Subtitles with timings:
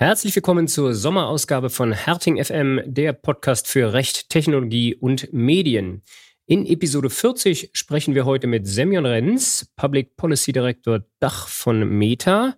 [0.00, 6.00] Herzlich willkommen zur Sommerausgabe von Herting FM, der Podcast für Recht, Technologie und Medien.
[6.46, 12.56] In Episode 40 sprechen wir heute mit Semyon Renz, Public Policy Director Dach von Meta.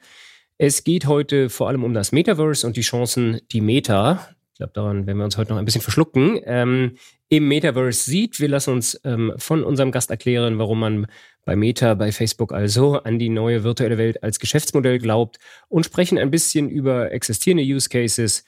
[0.57, 4.73] Es geht heute vor allem um das Metaverse und die Chancen, die Meta, ich glaube,
[4.75, 6.97] daran werden wir uns heute noch ein bisschen verschlucken, ähm,
[7.31, 8.39] im Metaverse sieht.
[8.39, 11.07] Wir lassen uns ähm, von unserem Gast erklären, warum man
[11.47, 15.39] bei Meta, bei Facebook also an die neue virtuelle Welt als Geschäftsmodell glaubt
[15.69, 18.45] und sprechen ein bisschen über existierende Use Cases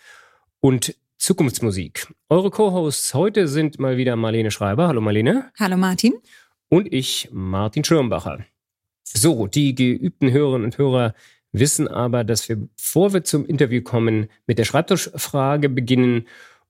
[0.61, 2.13] und Zukunftsmusik.
[2.29, 4.89] Eure Co-Hosts heute sind mal wieder Marlene Schreiber.
[4.89, 5.51] Hallo Marlene.
[5.59, 6.13] Hallo Martin.
[6.69, 8.45] Und ich, Martin Schirmbacher.
[9.05, 11.15] So, die geübten Hörerinnen und Hörer
[11.55, 16.27] wissen aber, dass wir, bevor wir zum Interview kommen, mit der Schreibtischfrage beginnen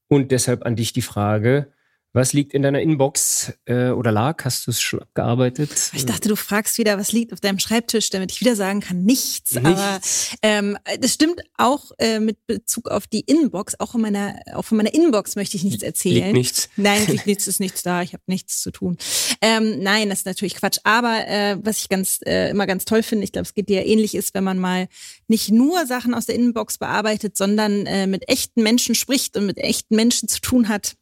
[0.09, 1.73] und deshalb an dich die Frage,
[2.15, 4.45] was liegt in deiner Inbox äh, oder lag?
[4.45, 5.91] Hast du es schon abgearbeitet?
[5.95, 9.03] Ich dachte, du fragst wieder, was liegt auf deinem Schreibtisch, damit ich wieder sagen kann,
[9.03, 9.55] nichts.
[9.55, 9.67] nichts.
[9.67, 10.01] Aber
[10.43, 13.81] ähm, das stimmt auch äh, mit Bezug auf die Inbox.
[13.81, 16.27] Auch, in meiner, auch von meiner Inbox möchte ich nichts erzählen.
[16.27, 16.69] Liegt nichts?
[16.77, 18.03] Nein, liegt nichts, ist nichts da.
[18.03, 18.97] Ich habe nichts zu tun.
[19.41, 20.79] Ähm, nein, das ist natürlich Quatsch.
[20.85, 23.85] Aber äh, was ich ganz äh, immer ganz toll finde, ich glaube, es geht dir
[23.85, 24.87] ähnlich ist, wenn man mal
[25.27, 29.59] nicht nur Sachen aus der Inbox bearbeitet, sondern äh, mit echten Menschen spricht und mit
[29.59, 30.95] echten Menschen zu tun hat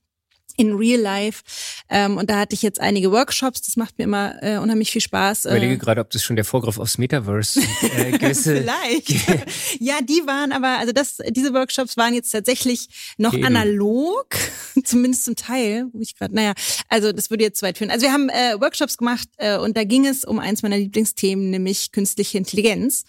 [0.56, 1.42] in real life.
[1.88, 5.00] Ähm, und da hatte ich jetzt einige Workshops, das macht mir immer äh, unheimlich viel
[5.00, 5.46] Spaß.
[5.46, 7.60] Ich überlege äh, gerade, ob das schon der Vorgriff aufs Metaverse
[7.96, 9.10] äh, gewisse Vielleicht.
[9.80, 13.44] ja, die waren aber, also das, diese Workshops waren jetzt tatsächlich noch Eben.
[13.44, 14.26] analog,
[14.84, 16.52] zumindest zum Teil, wo ich gerade, naja,
[16.88, 17.90] also das würde jetzt zu weit führen.
[17.90, 21.50] Also wir haben äh, Workshops gemacht äh, und da ging es um eins meiner Lieblingsthemen,
[21.50, 23.04] nämlich künstliche Intelligenz.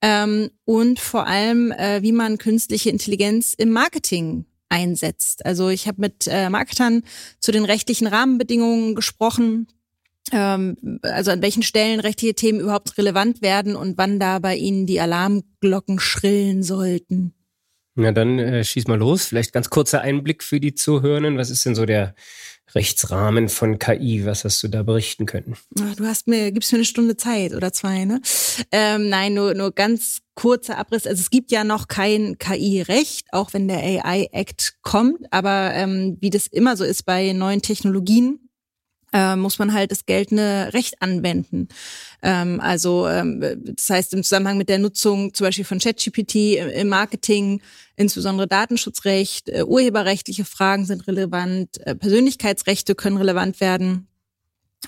[0.00, 5.44] Ähm, und vor allem, äh, wie man künstliche Intelligenz im Marketing einsetzt.
[5.46, 7.02] Also ich habe mit äh, Marketern
[7.38, 9.68] zu den rechtlichen Rahmenbedingungen gesprochen,
[10.32, 14.86] ähm, also an welchen Stellen rechtliche Themen überhaupt relevant werden und wann da bei ihnen
[14.86, 17.34] die Alarmglocken schrillen sollten.
[17.94, 19.26] Na dann äh, schieß mal los.
[19.26, 21.36] Vielleicht ganz kurzer Einblick für die Zuhörenden.
[21.36, 22.14] Was ist denn so der
[22.74, 24.24] Rechtsrahmen von KI.
[24.24, 25.56] Was hast du da berichten können?
[25.70, 28.20] Du hast mir, gibst mir eine Stunde Zeit oder zwei, ne?
[28.70, 31.06] Ähm, nein, nur, nur ganz kurzer Abriss.
[31.06, 35.26] Also es gibt ja noch kein KI-Recht, auch wenn der AI-Act kommt.
[35.30, 38.41] Aber ähm, wie das immer so ist bei neuen Technologien,
[39.12, 41.68] äh, muss man halt das geltende Recht anwenden.
[42.22, 46.88] Ähm, also ähm, das heißt im Zusammenhang mit der Nutzung zum Beispiel von ChatGPT im
[46.88, 47.60] Marketing,
[47.96, 54.08] insbesondere Datenschutzrecht, äh, urheberrechtliche Fragen sind relevant, äh, Persönlichkeitsrechte können relevant werden.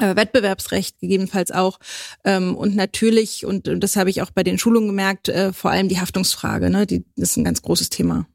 [0.00, 1.78] Äh, Wettbewerbsrecht gegebenenfalls auch
[2.24, 5.88] ähm, und natürlich und, das habe ich auch bei den Schulungen gemerkt äh, vor allem
[5.88, 8.26] die Haftungsfrage ne die ist ein ganz großes Thema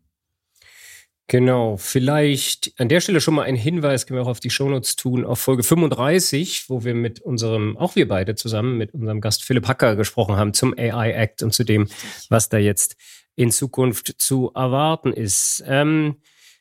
[1.29, 4.95] Genau, vielleicht an der Stelle schon mal ein Hinweis, können wir auch auf die Shownotes
[4.95, 9.44] tun, auf Folge 35, wo wir mit unserem, auch wir beide zusammen mit unserem Gast
[9.44, 11.88] Philipp Hacker gesprochen haben zum AI Act und zu dem,
[12.29, 12.95] was da jetzt
[13.35, 15.63] in Zukunft zu erwarten ist.
[15.68, 16.16] Ähm,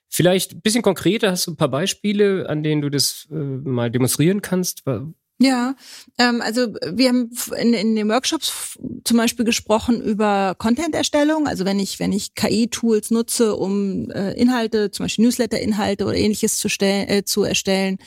[0.06, 3.90] vielleicht ein bisschen konkreter, hast du ein paar Beispiele, an denen du das äh, mal
[3.90, 4.84] demonstrieren kannst?
[5.40, 5.76] Ja,
[6.18, 11.46] ähm, also wir haben in, in den Workshops zum Beispiel gesprochen über Content-Erstellung.
[11.46, 16.58] Also wenn ich wenn ich KI-Tools nutze, um äh, Inhalte, zum Beispiel Newsletter-Inhalte oder ähnliches
[16.58, 17.98] zu, stellen, äh, zu erstellen,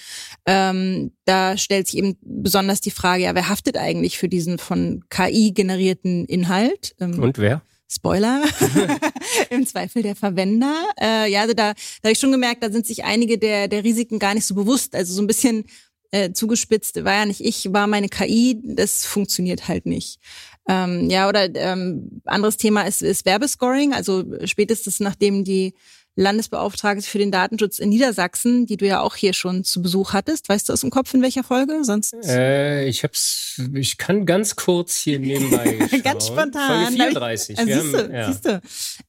[0.46, 5.06] ähm, da stellt sich eben besonders die Frage: Ja, wer haftet eigentlich für diesen von
[5.10, 6.96] KI generierten Inhalt?
[7.00, 7.62] Ähm, Und wer?
[7.88, 8.44] Spoiler,
[9.50, 10.74] im Zweifel der Verwender.
[11.00, 13.84] Äh, ja, also da, da habe ich schon gemerkt, da sind sich einige der, der
[13.86, 14.96] Risiken gar nicht so bewusst.
[14.96, 15.66] Also so ein bisschen
[16.12, 20.20] äh, zugespitzt, war ja nicht ich, war meine KI, das funktioniert halt nicht.
[20.68, 23.94] Ähm, ja, oder ähm, anderes Thema ist, ist Werbescoring.
[23.94, 25.74] Also spätestens nachdem die
[26.16, 30.50] Landesbeauftragte für den Datenschutz in Niedersachsen, die du ja auch hier schon zu Besuch hattest.
[30.50, 31.84] Weißt du aus dem Kopf, in welcher Folge?
[31.84, 32.14] Sonst?
[32.26, 36.88] Äh, ich hab's, ich kann ganz kurz hier nebenbei ganz spontan.
[36.88, 37.60] Folge 34.
[37.60, 38.28] Also, siehst du, ja.
[38.28, 38.62] siehst du.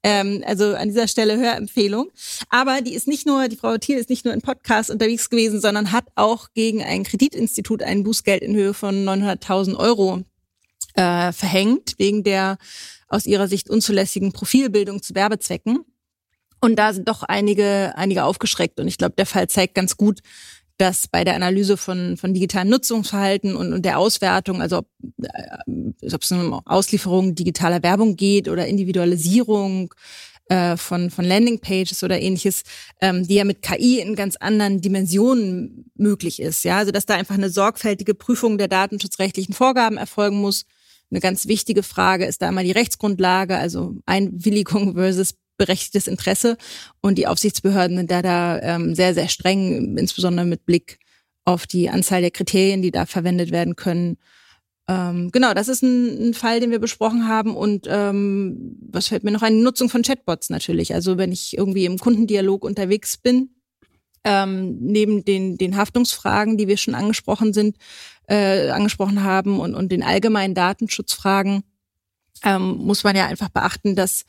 [0.04, 2.10] Ähm, also an dieser Stelle Hörempfehlung.
[2.50, 5.60] Aber die ist nicht nur, die Frau Thiel ist nicht nur in Podcast unterwegs gewesen,
[5.60, 10.22] sondern hat auch gegen ein Kreditinstitut ein Bußgeld in Höhe von 900.000 Euro
[10.94, 12.58] äh, verhängt, wegen der
[13.08, 15.84] aus ihrer Sicht unzulässigen Profilbildung zu Werbezwecken.
[16.62, 18.78] Und da sind doch einige, einige aufgeschreckt.
[18.78, 20.20] Und ich glaube, der Fall zeigt ganz gut,
[20.78, 24.86] dass bei der Analyse von, von digitalem Nutzungsverhalten und, und der Auswertung, also ob,
[25.22, 29.92] äh, ob es um Auslieferung digitaler Werbung geht oder Individualisierung
[30.48, 32.62] äh, von, von Landingpages oder ähnliches,
[33.00, 36.64] ähm, die ja mit KI in ganz anderen Dimensionen möglich ist.
[36.64, 40.64] Ja, also dass da einfach eine sorgfältige Prüfung der datenschutzrechtlichen Vorgaben erfolgen muss.
[41.10, 46.56] Eine ganz wichtige Frage ist da einmal die Rechtsgrundlage, also Einwilligung versus berechtigtes Interesse.
[47.00, 50.98] Und die Aufsichtsbehörden sind da da ähm, sehr, sehr streng, insbesondere mit Blick
[51.44, 54.16] auf die Anzahl der Kriterien, die da verwendet werden können.
[54.88, 57.56] Ähm, genau, das ist ein, ein, Fall, den wir besprochen haben.
[57.56, 59.62] Und ähm, was fällt mir noch ein?
[59.62, 60.94] Nutzung von Chatbots natürlich.
[60.94, 63.50] Also wenn ich irgendwie im Kundendialog unterwegs bin,
[64.24, 67.76] ähm, neben den, den Haftungsfragen, die wir schon angesprochen sind,
[68.28, 71.62] äh, angesprochen haben und, und den allgemeinen Datenschutzfragen,
[72.44, 74.24] ähm, muss man ja einfach beachten, dass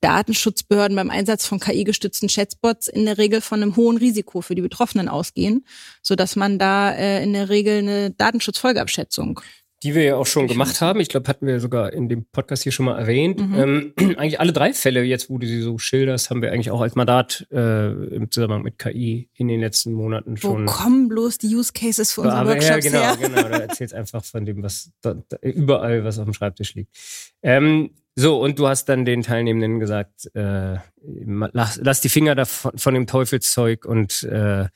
[0.00, 4.62] Datenschutzbehörden beim Einsatz von KI-gestützten Chatbots in der Regel von einem hohen Risiko für die
[4.62, 5.66] Betroffenen ausgehen,
[6.02, 9.40] so dass man da äh, in der Regel eine Datenschutzfolgeabschätzung
[9.82, 11.00] die wir ja auch schon gemacht haben.
[11.00, 13.40] Ich glaube, hatten wir sogar in dem Podcast hier schon mal erwähnt.
[13.40, 13.94] Mhm.
[13.98, 16.82] Ähm, eigentlich alle drei Fälle, jetzt wo du sie so schilderst, haben wir eigentlich auch
[16.82, 20.66] als Mandat äh, im Zusammenhang mit KI in den letzten Monaten schon.
[20.66, 23.16] Wo kommen bloß die Use Cases für unsere Workshops ja, genau, her?
[23.16, 23.48] genau.
[23.48, 26.94] Da erzählst einfach von dem, was da, da, überall, was auf dem Schreibtisch liegt.
[27.42, 32.76] Ähm, so, und du hast dann den Teilnehmenden gesagt, äh, lass, lass die Finger davon,
[32.76, 34.68] von dem Teufelszeug und äh, äh,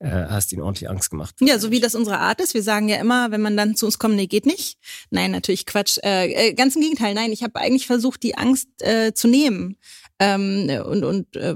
[0.00, 1.36] hast ihnen ordentlich Angst gemacht.
[1.40, 2.54] Ja, so wie das unsere Art ist.
[2.54, 4.78] Wir sagen ja immer, wenn man dann zu uns kommt, nee, geht nicht.
[5.10, 5.98] Nein, natürlich Quatsch.
[6.02, 9.76] Äh, äh, ganz im Gegenteil, nein, ich habe eigentlich versucht, die Angst äh, zu nehmen.
[10.18, 11.54] Ähm, und und äh,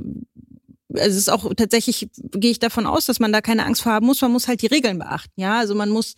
[0.95, 3.93] also es ist auch tatsächlich, gehe ich davon aus, dass man da keine Angst vor
[3.93, 4.21] haben muss.
[4.21, 5.41] Man muss halt die Regeln beachten.
[5.41, 6.15] Ja, also man muss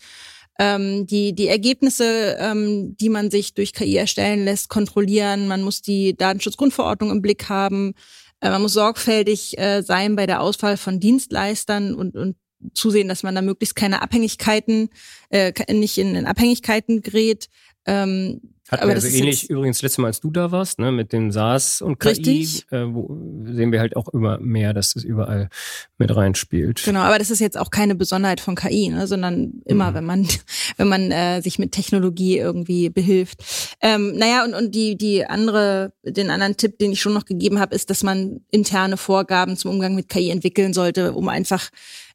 [0.58, 5.48] ähm, die, die Ergebnisse, ähm, die man sich durch KI erstellen lässt, kontrollieren.
[5.48, 7.94] Man muss die Datenschutzgrundverordnung im Blick haben.
[8.40, 12.36] Äh, man muss sorgfältig äh, sein bei der Auswahl von Dienstleistern und, und
[12.72, 14.88] zusehen, dass man da möglichst keine Abhängigkeiten,
[15.30, 17.48] äh, nicht in, in Abhängigkeiten gerät.
[17.86, 18.40] Ähm,
[18.70, 21.30] hatten aber wir also ähnlich übrigens letztes Mal, als du da warst, ne, mit dem
[21.30, 22.66] SaaS und KI, richtig.
[22.72, 23.14] Äh, wo
[23.44, 25.50] sehen wir halt auch immer mehr, dass das überall
[25.98, 26.82] mit reinspielt.
[26.82, 29.94] Genau, aber das ist jetzt auch keine Besonderheit von KI, ne, sondern immer, mhm.
[29.94, 30.28] wenn man,
[30.78, 33.44] wenn man äh, sich mit Technologie irgendwie behilft.
[33.82, 37.60] Ähm, naja, und, und die, die andere, den anderen Tipp, den ich schon noch gegeben
[37.60, 41.68] habe, ist, dass man interne Vorgaben zum Umgang mit KI entwickeln sollte, um einfach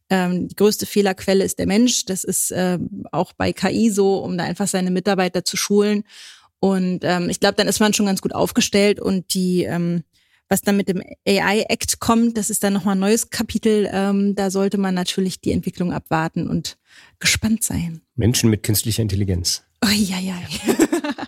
[0.09, 2.05] ähm, die größte Fehlerquelle ist der Mensch.
[2.05, 2.79] Das ist äh,
[3.11, 6.03] auch bei KI so, um da einfach seine Mitarbeiter zu schulen.
[6.59, 10.03] Und ähm, ich glaube, dann ist man schon ganz gut aufgestellt und die, ähm,
[10.49, 13.89] was dann mit dem AI Act kommt, das ist dann nochmal ein neues Kapitel.
[13.91, 16.77] Ähm, da sollte man natürlich die Entwicklung abwarten und
[17.19, 18.01] gespannt sein.
[18.15, 19.63] Menschen mit künstlicher Intelligenz.
[19.85, 20.35] Oh, ja, ja.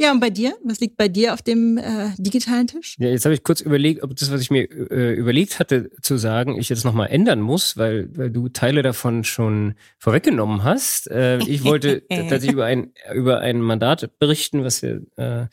[0.00, 0.56] Ja, und bei dir?
[0.62, 2.96] Was liegt bei dir auf dem äh, digitalen Tisch?
[3.00, 6.16] Ja, jetzt habe ich kurz überlegt, ob das, was ich mir äh, überlegt hatte zu
[6.16, 11.10] sagen, ich jetzt nochmal ändern muss, weil, weil du Teile davon schon vorweggenommen hast.
[11.10, 15.46] Äh, ich wollte tatsächlich über ein, über ein Mandat berichten, was wir äh,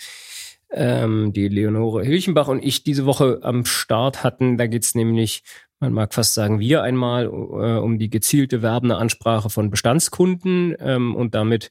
[0.72, 4.58] ähm, die Leonore Hilchenbach und ich diese Woche am Start hatten.
[4.58, 5.44] Da geht's nämlich
[5.80, 11.16] man mag fast sagen, wieder einmal äh, um die gezielte werbende Ansprache von Bestandskunden ähm,
[11.16, 11.70] und damit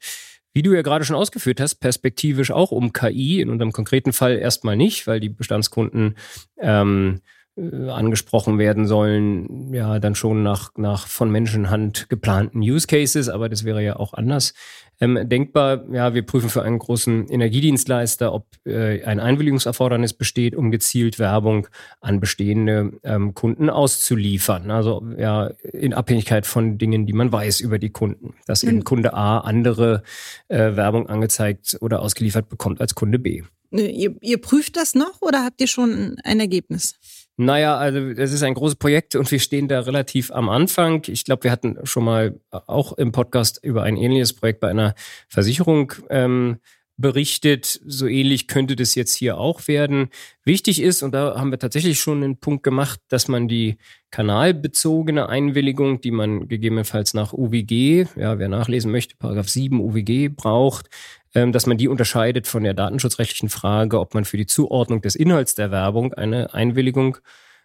[0.55, 4.39] wie du ja gerade schon ausgeführt hast, perspektivisch auch um KI, in unserem konkreten Fall
[4.39, 6.17] erstmal nicht, weil die Bestandskunden
[6.59, 7.21] ähm,
[7.57, 13.49] äh, angesprochen werden sollen, ja, dann schon nach, nach von Menschenhand geplanten Use Cases, aber
[13.49, 14.55] das wäre ja auch anders
[15.01, 15.85] ähm, denkbar.
[15.93, 21.69] Ja, wir prüfen für einen großen Energiedienstleister, ob äh, ein Einwilligungserfordernis besteht, um gezielt Werbung
[22.01, 24.71] an bestehende ähm, Kunden auszuliefern.
[24.71, 28.35] Also ja, in Abhängigkeit von Dingen, die man weiß über die Kunden.
[28.47, 30.03] Dass eben Kunde A andere
[30.49, 33.43] äh, Werbung angezeigt oder ausgeliefert bekommt als Kunde B.
[33.71, 36.95] Ihr, ihr prüft das noch oder habt ihr schon ein Ergebnis?
[37.37, 41.03] Naja, also es ist ein großes Projekt und wir stehen da relativ am Anfang.
[41.09, 44.95] Ich glaube, wir hatten schon mal auch im Podcast über ein ähnliches Projekt bei einer
[45.29, 46.59] Versicherung ähm,
[46.97, 47.81] berichtet.
[47.85, 50.11] So ähnlich könnte das jetzt hier auch werden.
[50.45, 53.79] Wichtig ist, und da haben wir tatsächlich schon einen Punkt gemacht, dass man die
[54.13, 60.89] kanalbezogene Einwilligung, die man gegebenenfalls nach UWG, ja, wer nachlesen möchte, Paragraph 7 UWG braucht,
[61.35, 65.55] dass man die unterscheidet von der datenschutzrechtlichen Frage, ob man für die Zuordnung des Inhalts
[65.55, 67.19] der Werbung eine Einwilligung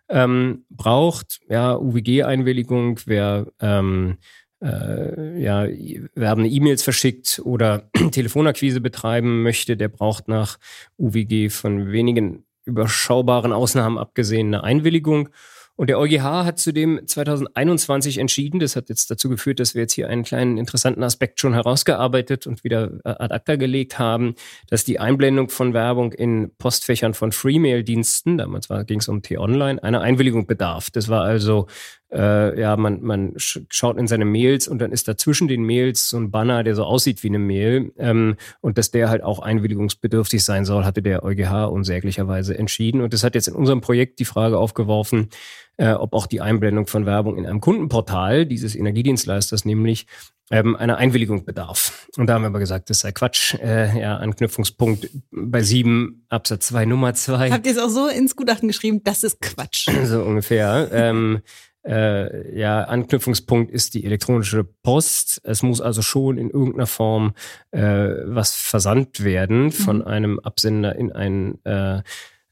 [0.10, 1.40] ähm, braucht.
[1.50, 4.18] Ja, UWG-Einwilligung, wer ähm,
[4.62, 5.68] äh, ja,
[6.16, 10.58] werbende E-Mails verschickt oder Telefonakquise betreiben möchte, der braucht nach
[10.98, 15.30] UWG von wenigen überschaubaren Ausnahmen abgesehen eine Einwilligung.
[15.80, 19.94] Und der EuGH hat zudem 2021 entschieden, das hat jetzt dazu geführt, dass wir jetzt
[19.94, 24.36] hier einen kleinen interessanten Aspekt schon herausgearbeitet und wieder äh, ad acta gelegt haben,
[24.68, 30.02] dass die Einblendung von Werbung in Postfächern von Freemail-Diensten, damals ging es um T-Online, einer
[30.02, 30.90] Einwilligung bedarf.
[30.90, 31.68] Das war also
[32.12, 36.10] äh, ja, man, man schaut in seine Mails und dann ist da zwischen den Mails
[36.10, 37.92] so ein Banner, der so aussieht wie eine Mail.
[37.98, 43.02] Ähm, und dass der halt auch einwilligungsbedürftig sein soll, hatte der EuGH unsäglicherweise entschieden.
[43.02, 45.30] Und das hat jetzt in unserem Projekt die Frage aufgeworfen,
[45.78, 50.08] äh, ob auch die Einblendung von Werbung in einem Kundenportal dieses Energiedienstleisters nämlich
[50.52, 52.08] ähm, einer Einwilligung bedarf.
[52.18, 53.54] Und da haben wir aber gesagt, das sei Quatsch.
[53.56, 57.52] Äh, ja, Anknüpfungspunkt bei 7 Absatz 2 Nummer 2.
[57.52, 59.88] Habt ihr es auch so ins Gutachten geschrieben, das ist Quatsch.
[60.06, 60.90] So ungefähr.
[60.92, 61.42] ähm,
[61.90, 65.42] äh, ja, Anknüpfungspunkt ist die elektronische Post.
[65.44, 67.34] Es muss also schon in irgendeiner Form
[67.72, 70.08] äh, was versandt werden von mhm.
[70.08, 72.02] einem Absender in ein, äh,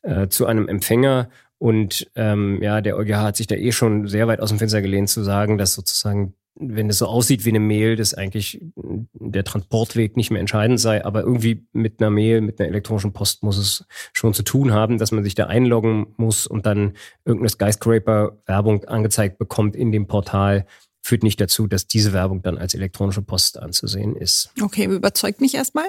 [0.02, 1.30] äh, zu einem Empfänger.
[1.60, 4.82] Und ähm, ja, der EuGH hat sich da eh schon sehr weit aus dem Fenster
[4.82, 8.62] gelehnt zu sagen, dass sozusagen wenn es so aussieht wie eine Mail, dass eigentlich
[9.14, 13.44] der Transportweg nicht mehr entscheidend sei, aber irgendwie mit einer Mail, mit einer elektronischen Post
[13.44, 16.94] muss es schon zu tun haben, dass man sich da einloggen muss und dann
[17.26, 20.66] irgendeine Skyscraper-Werbung angezeigt bekommt in dem Portal,
[21.08, 24.50] führt nicht dazu, dass diese Werbung dann als elektronische Post anzusehen ist.
[24.62, 25.86] Okay, überzeugt mich erstmal.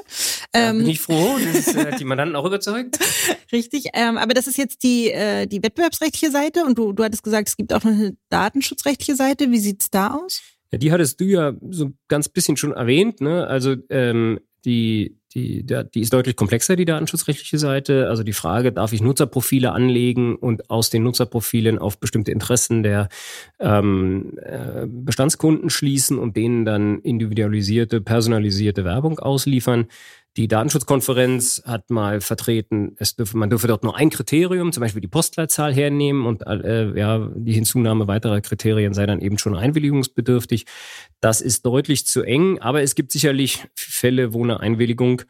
[0.53, 2.99] Ähm, bin ich froh, das hat äh, die Mandanten auch überzeugt.
[3.51, 7.25] Richtig, ähm, aber das ist jetzt die, äh, die wettbewerbsrechtliche Seite und du, du hattest
[7.25, 9.51] gesagt, es gibt auch eine datenschutzrechtliche Seite.
[9.51, 10.41] Wie sieht's da aus?
[10.73, 13.21] Ja, die hattest du ja so ganz bisschen schon erwähnt.
[13.21, 13.47] Ne?
[13.47, 18.09] Also ähm, die, die, die ist deutlich komplexer, die datenschutzrechtliche Seite.
[18.09, 23.09] Also die Frage, darf ich Nutzerprofile anlegen und aus den Nutzerprofilen auf bestimmte Interessen der
[23.61, 29.87] ähm, äh, Bestandskunden schließen und denen dann individualisierte, personalisierte Werbung ausliefern.
[30.39, 35.01] Die Datenschutzkonferenz hat mal vertreten, es dürfe, man dürfe dort nur ein Kriterium, zum Beispiel
[35.01, 40.65] die Postleitzahl hernehmen und äh, ja, die Hinzunahme weiterer Kriterien sei dann eben schon einwilligungsbedürftig.
[41.21, 45.23] Das ist deutlich zu eng, aber es gibt sicherlich Fälle, wo eine Einwilligung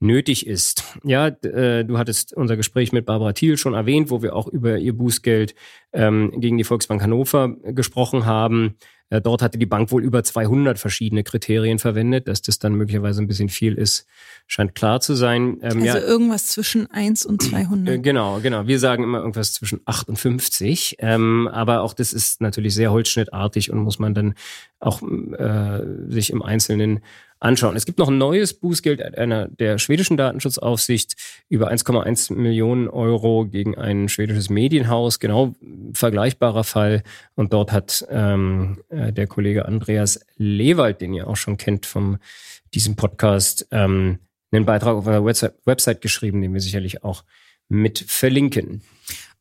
[0.00, 0.84] nötig ist.
[1.04, 4.78] Ja, äh, du hattest unser Gespräch mit Barbara Thiel schon erwähnt, wo wir auch über
[4.78, 5.54] ihr Bußgeld
[5.92, 8.76] ähm, gegen die Volksbank Hannover gesprochen haben.
[9.08, 12.26] Äh, dort hatte die Bank wohl über 200 verschiedene Kriterien verwendet.
[12.28, 14.06] Dass das dann möglicherweise ein bisschen viel ist,
[14.46, 15.58] scheint klar zu sein.
[15.62, 17.94] Ähm, also ja, irgendwas zwischen 1 und 200.
[17.94, 18.66] Äh, genau, genau.
[18.66, 20.96] Wir sagen immer irgendwas zwischen 8 und 50.
[20.98, 24.34] Ähm, aber auch das ist natürlich sehr holzschnittartig und muss man dann
[24.80, 27.00] auch äh, sich im Einzelnen
[27.40, 27.76] anschauen.
[27.76, 31.14] Es gibt noch ein neues Bußgeld einer der schwedischen Datenschutzaufsicht
[31.48, 35.20] über 1,1 Millionen Euro gegen ein schwedisches Medienhaus.
[35.20, 35.54] Genau
[35.92, 37.02] vergleichbarer Fall.
[37.34, 42.18] Und dort hat ähm, äh, der Kollege Andreas Lewald, den ihr auch schon kennt vom
[42.74, 44.18] diesem Podcast, ähm,
[44.50, 47.24] einen Beitrag auf unserer Website, Website geschrieben, den wir sicherlich auch
[47.68, 48.82] mit verlinken.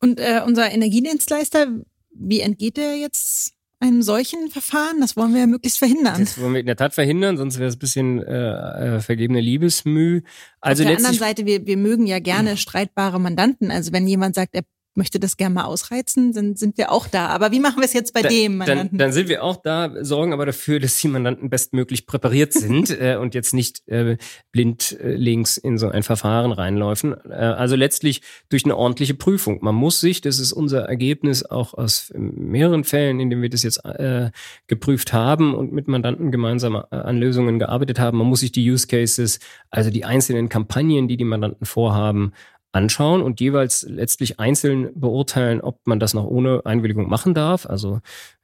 [0.02, 1.68] Und äh, unser Energiedienstleister,
[2.14, 5.02] wie entgeht der jetzt einem solchen Verfahren?
[5.02, 6.20] Das wollen wir ja möglichst verhindern.
[6.20, 9.42] Das wollen wir in der Tat verhindern, sonst wäre es ein bisschen äh, äh, vergebene
[9.42, 10.22] Liebesmüh.
[10.60, 13.72] Also Auf der anderen Seite, wir, wir mögen ja gerne streitbare Mandanten.
[13.72, 14.64] Also wenn jemand sagt, er
[14.96, 17.28] möchte das gerne mal ausreizen, dann sind wir auch da.
[17.28, 18.98] Aber wie machen wir es jetzt bei da, dem Mandanten?
[18.98, 22.90] Dann, dann, sind wir auch da, sorgen aber dafür, dass die Mandanten bestmöglich präpariert sind
[23.00, 24.18] äh, und jetzt nicht äh,
[24.52, 27.16] blind äh, links in so ein Verfahren reinläufen.
[27.30, 29.60] Äh, also letztlich durch eine ordentliche Prüfung.
[29.62, 33.64] Man muss sich, das ist unser Ergebnis auch aus mehreren Fällen, in denen wir das
[33.64, 34.32] jetzt äh,
[34.68, 38.70] geprüft haben und mit Mandanten gemeinsam äh, an Lösungen gearbeitet haben, man muss sich die
[38.70, 42.34] Use Cases, also die einzelnen Kampagnen, die die Mandanten vorhaben,
[42.76, 47.66] anschauen und jeweils letztlich einzeln beurteilen, ob man das noch ohne Einwilligung machen darf.
[47.66, 48.02] Also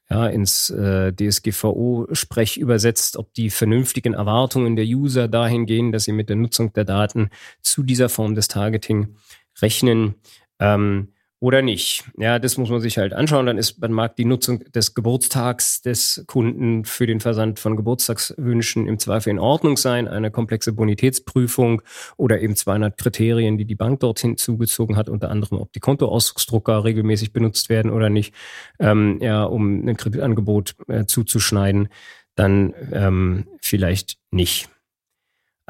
[0.10, 6.12] ja, ins äh, DSGVO-Sprech übersetzt, ob die vernünftigen Erwartungen der User dahin gehen, dass sie
[6.12, 7.30] mit der Nutzung der Daten
[7.62, 9.16] zu dieser Form des Targeting
[9.62, 10.16] rechnen.
[10.60, 11.10] Ähm,
[11.42, 12.04] oder nicht.
[12.18, 13.48] Ja, das muss man sich halt anschauen.
[13.48, 18.88] Dann ist, man mag die Nutzung des Geburtstags des Kunden für den Versand von Geburtstagswünschen
[18.88, 20.08] im Zweifel in Ordnung sein.
[20.08, 21.82] Eine komplexe Bonitätsprüfung
[22.16, 26.84] oder eben 200 Kriterien, die die Bank dorthin zugezogen hat, unter anderem, ob die Kontoausdrucksdrucker
[26.84, 28.36] regelmäßig benutzt werden oder nicht,
[28.80, 31.90] ähm, ja, um ein Kreditangebot äh, zuzuschneiden,
[32.36, 34.70] dann ähm, vielleicht nicht.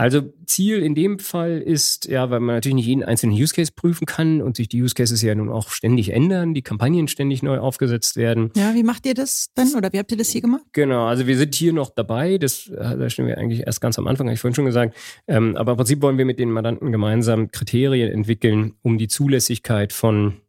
[0.02, 3.72] Also Ziel in dem Fall ist, ja, weil man natürlich nicht jeden einzelnen Use Case
[3.72, 7.44] prüfen kann und sich die Use Cases ja nun auch ständig ändern, die Kampagnen ständig
[7.44, 8.50] neu aufgesetzt werden.
[8.56, 10.64] Ja, wie macht ihr das dann oder wie habt ihr das hier gemacht?
[10.74, 14.00] Genau, also wir sind hier noch dabei, das, äh, da stehen wir eigentlich erst ganz
[14.00, 14.98] am Anfang, habe ich vorhin schon gesagt.
[15.28, 19.94] Ähm, aber im Prinzip wollen wir mit den Mandanten gemeinsam Kriterien entwickeln, um die Zulässigkeit
[19.94, 20.42] von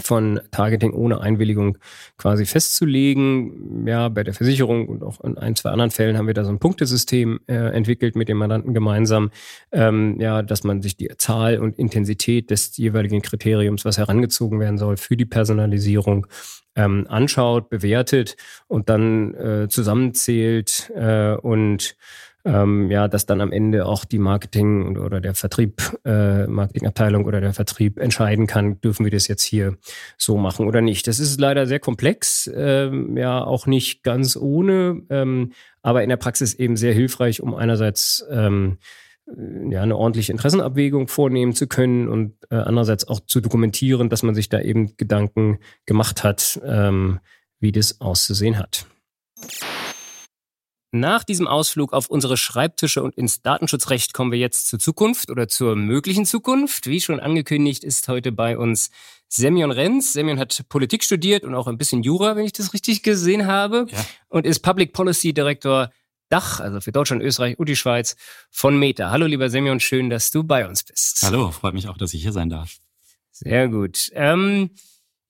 [0.00, 1.78] von Targeting ohne Einwilligung
[2.16, 3.86] quasi festzulegen.
[3.86, 6.50] Ja, bei der Versicherung und auch in ein, zwei anderen Fällen haben wir da so
[6.50, 9.30] ein Punktesystem äh, entwickelt mit dem Mandanten gemeinsam.
[9.72, 14.78] Ähm, ja, dass man sich die Zahl und Intensität des jeweiligen Kriteriums, was herangezogen werden
[14.78, 16.26] soll, für die Personalisierung
[16.78, 18.36] ähm, anschaut, bewertet
[18.68, 21.96] und dann äh, zusammenzählt äh, und
[22.44, 27.40] ähm, ja, dass dann am Ende auch die Marketing oder der Vertrieb, äh, Marketingabteilung oder
[27.40, 29.76] der Vertrieb entscheiden kann, dürfen wir das jetzt hier
[30.16, 31.06] so machen oder nicht.
[31.06, 35.52] Das ist leider sehr komplex, ähm, ja, auch nicht ganz ohne, ähm,
[35.82, 38.78] aber in der Praxis eben sehr hilfreich, um einerseits ähm,
[39.70, 44.34] ja, eine ordentliche Interessenabwägung vornehmen zu können und äh, andererseits auch zu dokumentieren, dass man
[44.34, 47.20] sich da eben Gedanken gemacht hat, ähm,
[47.60, 48.86] wie das auszusehen hat.
[50.90, 55.46] Nach diesem Ausflug auf unsere Schreibtische und ins Datenschutzrecht kommen wir jetzt zur Zukunft oder
[55.46, 56.86] zur möglichen Zukunft.
[56.86, 58.90] Wie schon angekündigt ist heute bei uns
[59.28, 60.14] Semyon Renz.
[60.14, 63.86] Semyon hat Politik studiert und auch ein bisschen Jura, wenn ich das richtig gesehen habe.
[63.90, 64.06] Ja.
[64.28, 65.90] Und ist Public Policy Director
[66.30, 68.16] Dach, also für Deutschland, Österreich und die Schweiz
[68.50, 69.10] von Meta.
[69.10, 71.22] Hallo lieber Semyon, schön, dass du bei uns bist.
[71.22, 72.78] Hallo, freut mich auch, dass ich hier sein darf.
[73.30, 74.10] Sehr gut.
[74.14, 74.70] Ähm,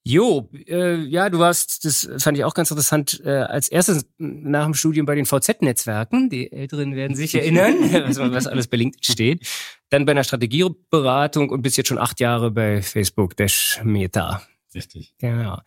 [0.09, 4.65] Jo, äh, ja, du warst, das fand ich auch ganz interessant, äh, als erstes nach
[4.65, 9.03] dem Studium bei den VZ-Netzwerken, die Älteren werden sich erinnern, was, was alles bei LinkedIn
[9.03, 9.47] steht,
[9.91, 14.41] dann bei einer Strategieberatung und bis jetzt schon acht Jahre bei Facebook Dash Meta.
[14.75, 15.13] Richtig.
[15.19, 15.59] Genau.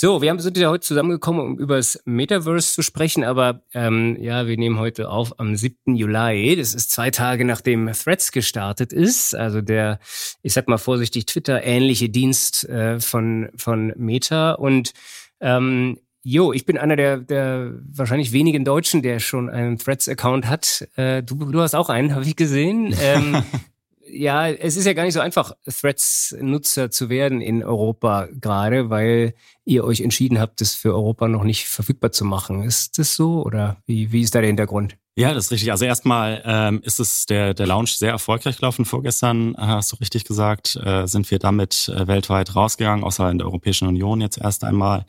[0.00, 4.46] So, wir sind ja heute zusammengekommen, um über das Metaverse zu sprechen, aber ähm, ja,
[4.46, 5.96] wir nehmen heute auf am 7.
[5.96, 6.54] Juli.
[6.54, 9.34] Das ist zwei Tage nachdem Threads gestartet ist.
[9.34, 9.98] Also der,
[10.40, 14.52] ich sag mal vorsichtig, Twitter-ähnliche Dienst äh, von, von Meta.
[14.52, 14.92] Und
[15.40, 20.86] ähm, Jo, ich bin einer der, der wahrscheinlich wenigen Deutschen, der schon einen Threads-Account hat.
[20.94, 22.94] Äh, du, du hast auch einen, habe ich gesehen.
[23.02, 23.42] Ähm,
[24.10, 29.34] ja, es ist ja gar nicht so einfach, Threads-Nutzer zu werden in Europa gerade, weil
[29.64, 32.62] ihr euch entschieden habt, das für Europa noch nicht verfügbar zu machen.
[32.62, 34.96] Ist das so oder wie, wie ist da der Hintergrund?
[35.18, 35.72] Ja, das ist richtig.
[35.72, 38.84] Also erstmal ähm, ist es der, der Launch sehr erfolgreich gelaufen.
[38.84, 43.38] Vorgestern, äh, hast du richtig gesagt, äh, sind wir damit äh, weltweit rausgegangen, außer in
[43.38, 45.06] der Europäischen Union jetzt erst einmal.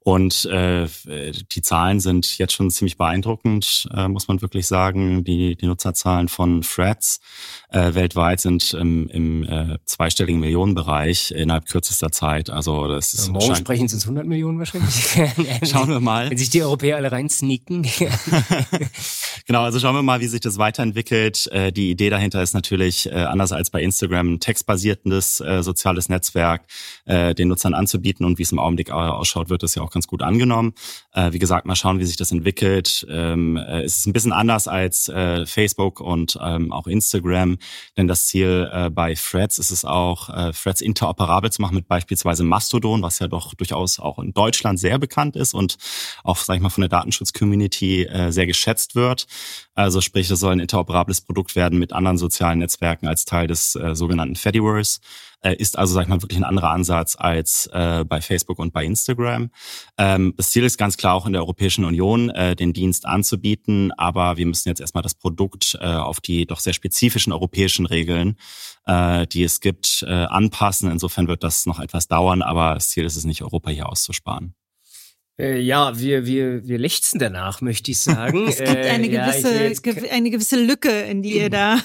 [0.00, 5.22] Und äh, die Zahlen sind jetzt schon ziemlich beeindruckend, äh, muss man wirklich sagen.
[5.22, 7.20] Die, die Nutzerzahlen von Threads
[7.68, 12.50] äh, weltweit sind im, im äh, zweistelligen Millionenbereich innerhalb kürzester Zeit.
[12.50, 15.06] Also das ist Morgen sprechen es 100 Millionen wahrscheinlich.
[15.70, 16.30] Schauen wir mal.
[16.30, 17.86] Wenn sich die Europäer alle reinsneaken.
[19.52, 21.46] Genau, also schauen wir mal, wie sich das weiterentwickelt.
[21.48, 26.08] Äh, die Idee dahinter ist natürlich, äh, anders als bei Instagram, ein textbasiertes äh, soziales
[26.08, 26.62] Netzwerk
[27.06, 28.24] den Nutzern anzubieten.
[28.24, 30.72] Und wie es im Augenblick ausschaut, wird das ja auch ganz gut angenommen.
[31.30, 33.04] Wie gesagt, mal schauen, wie sich das entwickelt.
[33.10, 35.10] Ähm, es ist ein bisschen anders als
[35.44, 37.58] Facebook und ähm, auch Instagram,
[37.96, 43.02] denn das Ziel bei Threads ist es auch, Threads interoperabel zu machen mit beispielsweise Mastodon,
[43.02, 45.76] was ja doch durchaus auch in Deutschland sehr bekannt ist und
[46.22, 49.26] auch, sag ich mal, von der Datenschutz-Community sehr geschätzt wird.
[49.74, 53.74] Also sprich, das soll ein interoperables Produkt werden mit anderen sozialen Netzwerken als Teil des
[53.74, 55.00] äh, sogenannten Fediverse.
[55.40, 58.72] Äh, ist also, sag ich mal, wirklich ein anderer Ansatz als äh, bei Facebook und
[58.72, 59.50] bei Instagram.
[59.98, 63.92] Ähm, das Ziel ist ganz klar auch in der Europäischen Union, äh, den Dienst anzubieten,
[63.96, 68.36] aber wir müssen jetzt erstmal das Produkt äh, auf die doch sehr spezifischen europäischen Regeln,
[68.86, 70.90] äh, die es gibt, äh, anpassen.
[70.90, 74.54] Insofern wird das noch etwas dauern, aber das Ziel ist es nicht, Europa hier auszusparen.
[75.38, 78.46] Äh, ja, wir, wir, wir lechzen danach, möchte ich sagen.
[78.48, 81.78] es gibt eine, äh, gewisse, ja, eine gewisse Lücke, in die ihr da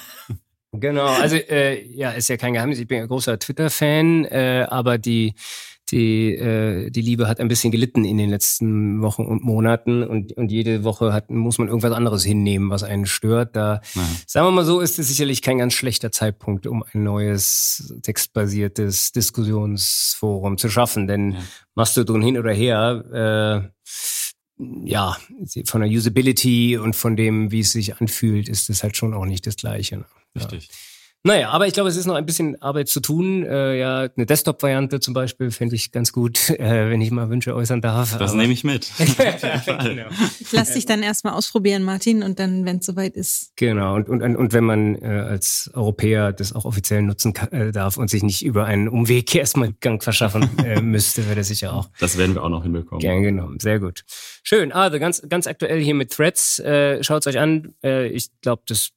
[0.74, 4.98] Genau, also äh, ja, ist ja kein Geheimnis, ich bin ein großer Twitter-Fan, äh, aber
[4.98, 5.34] die
[5.92, 10.34] die, äh, die Liebe hat ein bisschen gelitten in den letzten Wochen und Monaten und,
[10.34, 13.56] und jede Woche hat, muss man irgendwas anderes hinnehmen, was einen stört.
[13.56, 14.06] Da, Nein.
[14.26, 19.12] sagen wir mal so, ist es sicherlich kein ganz schlechter Zeitpunkt, um ein neues textbasiertes
[19.12, 21.40] Diskussionsforum zu schaffen, denn ja.
[21.76, 25.18] Mastodon hin oder her, äh, ja,
[25.66, 29.26] von der Usability und von dem, wie es sich anfühlt, ist es halt schon auch
[29.26, 29.98] nicht das Gleiche.
[29.98, 30.06] Ne?
[30.36, 30.68] Richtig.
[30.68, 30.74] Ja.
[31.28, 33.44] Naja, aber ich glaube, es ist noch ein bisschen Arbeit zu tun.
[33.44, 37.54] Äh, ja, eine Desktop-Variante zum Beispiel fände ich ganz gut, äh, wenn ich mal Wünsche
[37.54, 38.18] äußern darf.
[38.18, 38.90] Das nehme ich mit.
[38.98, 40.08] genau.
[40.40, 43.52] Ich lasse dich dann erstmal ausprobieren, Martin, und dann, wenn es soweit ist.
[43.58, 47.72] Genau, und, und, und wenn man äh, als Europäer das auch offiziell nutzen kann, äh,
[47.74, 51.74] darf und sich nicht über einen Umweg erstmal Gang verschaffen äh, müsste, wäre das sicher
[51.74, 51.90] auch.
[52.00, 53.02] Das werden wir auch noch hinbekommen.
[53.02, 54.06] Gern genommen, sehr gut.
[54.44, 56.60] Schön, also ganz, ganz aktuell hier mit Threads.
[56.60, 57.74] Äh, Schaut es euch an.
[57.84, 58.92] Äh, ich glaube, das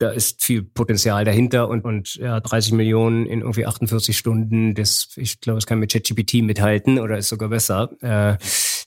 [0.00, 5.10] da ist viel Potenzial dahinter und, und ja, 30 Millionen in irgendwie 48 Stunden, das,
[5.16, 7.90] ich glaube, es kann mit ChatGPT mithalten oder ist sogar besser.
[8.00, 8.38] Äh,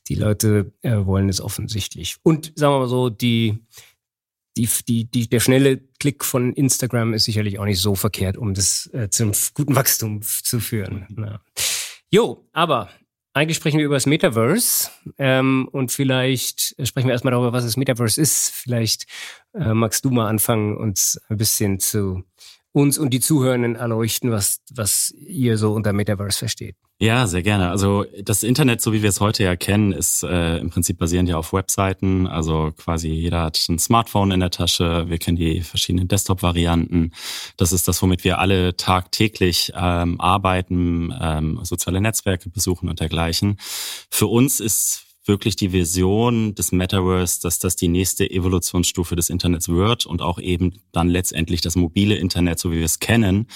[0.07, 2.17] die Leute äh, wollen es offensichtlich.
[2.23, 3.59] Und sagen wir mal so, die,
[4.57, 8.55] die, die, die, der schnelle Klick von Instagram ist sicherlich auch nicht so verkehrt, um
[8.55, 11.05] das äh, zum guten Wachstum zu führen.
[11.15, 11.41] Ja.
[12.09, 12.89] Jo, aber
[13.33, 17.77] eigentlich sprechen wir über das Metaverse ähm, und vielleicht sprechen wir erstmal darüber, was das
[17.77, 18.49] Metaverse ist.
[18.49, 19.07] Vielleicht
[19.53, 22.23] äh, magst du mal anfangen, uns ein bisschen zu
[22.73, 26.75] uns und die Zuhörenden erleuchten, was, was ihr so unter Metaverse versteht.
[26.99, 27.69] Ja, sehr gerne.
[27.69, 31.27] Also das Internet, so wie wir es heute ja kennen, ist äh, im Prinzip basierend
[31.27, 32.27] ja auf Webseiten.
[32.27, 35.09] Also quasi jeder hat ein Smartphone in der Tasche.
[35.09, 37.11] Wir kennen die verschiedenen Desktop-Varianten.
[37.57, 43.57] Das ist das, womit wir alle tagtäglich ähm, arbeiten, ähm, soziale Netzwerke besuchen und dergleichen.
[44.09, 49.69] Für uns ist wirklich die Vision des Metaverse, dass das die nächste Evolutionsstufe des Internets
[49.69, 53.47] wird und auch eben dann letztendlich das mobile Internet, so wie wir es kennen,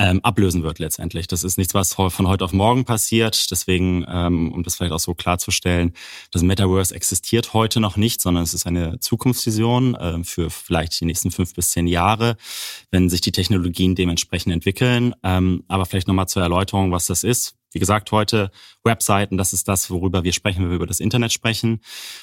[0.00, 1.26] ähm, ablösen wird letztendlich.
[1.26, 3.50] Das ist nichts, was von heute auf morgen passiert.
[3.50, 5.92] Deswegen, ähm, um das vielleicht auch so klarzustellen,
[6.30, 11.04] das Metaverse existiert heute noch nicht, sondern es ist eine Zukunftsvision äh, für vielleicht die
[11.04, 12.36] nächsten fünf bis zehn Jahre,
[12.90, 15.14] wenn sich die Technologien dementsprechend entwickeln.
[15.22, 17.59] Ähm, aber vielleicht nochmal zur Erläuterung, was das ist.
[17.72, 18.50] Wie gesagt, heute
[18.84, 21.80] Webseiten, das ist das, worüber wir sprechen, wenn wir über das Internet sprechen.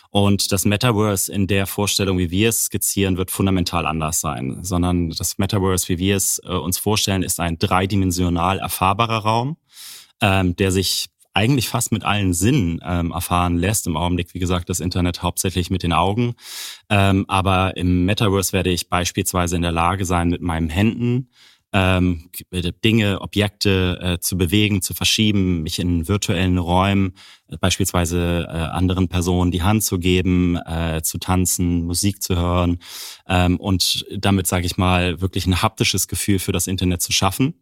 [0.09, 5.09] Und das Metaverse in der Vorstellung, wie wir es skizzieren, wird fundamental anders sein, sondern
[5.11, 9.57] das Metaverse, wie wir es äh, uns vorstellen, ist ein dreidimensional erfahrbarer Raum,
[10.21, 13.85] ähm, der sich eigentlich fast mit allen Sinnen ähm, erfahren lässt.
[13.85, 16.33] Im Augenblick, wie gesagt, das Internet hauptsächlich mit den Augen.
[16.89, 21.29] Ähm, aber im Metaverse werde ich beispielsweise in der Lage sein, mit meinen Händen
[21.77, 22.29] ähm,
[22.83, 27.13] Dinge, Objekte äh, zu bewegen, zu verschieben, mich in virtuellen Räumen,
[27.49, 32.79] äh, beispielsweise äh, anderen Personen die Hand zu geben, äh, zu tanzen, Musik zu hören
[33.27, 37.53] ähm, und damit, sage ich mal, wirklich ein haptisches Gefühl für das Internet zu schaffen.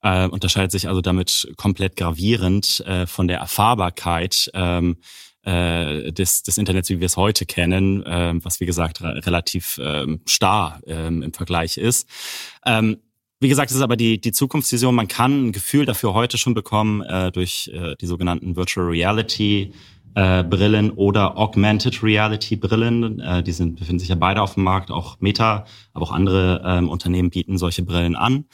[0.00, 4.98] Äh, unterscheidet sich also damit komplett gravierend äh, von der Erfahrbarkeit ähm,
[5.42, 10.20] äh, des, des Internets, wie wir es heute kennen, äh, was wie gesagt relativ ähm,
[10.26, 12.08] starr ähm, im Vergleich ist.
[12.64, 12.98] Ähm,
[13.40, 14.94] wie gesagt, es ist aber die, die Zukunftsvision.
[14.94, 19.72] Man kann ein Gefühl dafür heute schon bekommen äh, durch äh, die sogenannten Virtual Reality
[20.14, 23.20] äh, Brillen oder Augmented Reality Brillen.
[23.20, 24.90] Äh, die sind, befinden sich ja beide auf dem Markt.
[24.90, 28.46] Auch Meta, aber auch andere ähm, Unternehmen bieten solche Brillen an.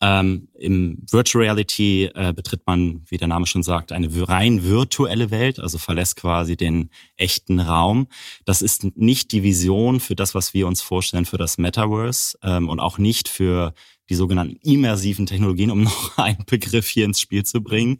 [0.00, 5.30] Ähm, Im Virtual Reality äh, betritt man, wie der Name schon sagt, eine rein virtuelle
[5.30, 8.06] Welt, also verlässt quasi den echten Raum.
[8.46, 12.70] Das ist nicht die Vision für das, was wir uns vorstellen für das Metaverse ähm,
[12.70, 13.74] und auch nicht für
[14.10, 17.98] die sogenannten immersiven Technologien, um noch einen Begriff hier ins Spiel zu bringen,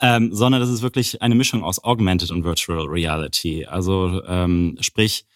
[0.00, 3.66] ähm, sondern das ist wirklich eine Mischung aus Augmented und Virtual Reality.
[3.66, 5.26] Also ähm, sprich,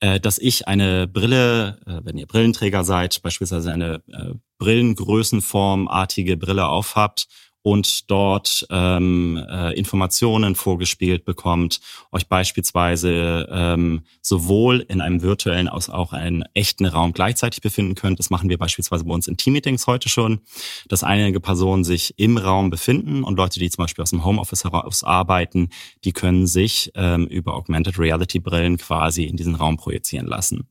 [0.00, 6.66] äh, dass ich eine Brille, äh, wenn ihr Brillenträger seid, beispielsweise eine äh, Brillengrößenformartige Brille
[6.66, 7.26] aufhabt
[7.68, 11.80] und dort ähm, äh, Informationen vorgespielt bekommt,
[12.12, 18.20] euch beispielsweise ähm, sowohl in einem virtuellen als auch einen echten Raum gleichzeitig befinden könnt.
[18.20, 20.40] Das machen wir beispielsweise bei uns in Teammeetings heute schon,
[20.88, 24.64] dass einige Personen sich im Raum befinden und Leute, die zum Beispiel aus dem Homeoffice
[24.64, 25.68] heraus arbeiten,
[26.04, 30.68] die können sich ähm, über Augmented Reality Brillen quasi in diesen Raum projizieren lassen.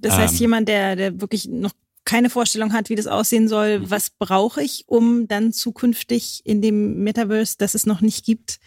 [0.00, 1.72] Das heißt, ähm, jemand, der, der wirklich noch
[2.08, 3.90] keine Vorstellung hat, wie das aussehen soll, mhm.
[3.90, 8.60] was brauche ich, um dann zukünftig in dem Metaverse, das es noch nicht gibt,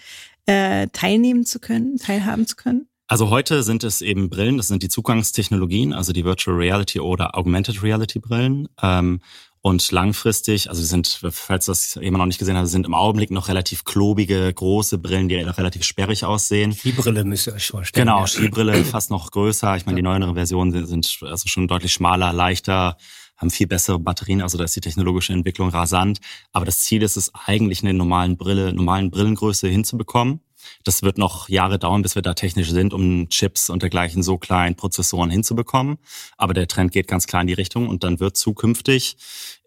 [0.45, 2.87] äh, teilnehmen zu können, teilhaben zu können?
[3.07, 7.35] Also heute sind es eben Brillen, das sind die Zugangstechnologien, also die Virtual Reality oder
[7.35, 8.69] Augmented Reality Brillen.
[8.81, 9.21] Ähm,
[9.63, 13.47] und langfristig, also sind, falls das jemand noch nicht gesehen hat, sind im Augenblick noch
[13.47, 16.73] relativ klobige, große Brillen, die noch relativ sperrig aussehen.
[16.73, 18.07] Skibrille müsst ihr euch vorstellen.
[18.07, 19.75] Genau, Skibrille fast noch größer.
[19.77, 22.97] Ich meine, die neueren Versionen sind, sind also schon deutlich schmaler, leichter,
[23.41, 26.19] haben viel bessere Batterien, also da ist die technologische Entwicklung rasant.
[26.51, 30.41] Aber das Ziel ist es eigentlich, eine normalen Brille, normalen Brillengröße hinzubekommen.
[30.83, 34.37] Das wird noch Jahre dauern, bis wir da technisch sind, um Chips und dergleichen so
[34.37, 35.97] kleinen Prozessoren hinzubekommen.
[36.37, 39.17] Aber der Trend geht ganz klar in die Richtung und dann wird zukünftig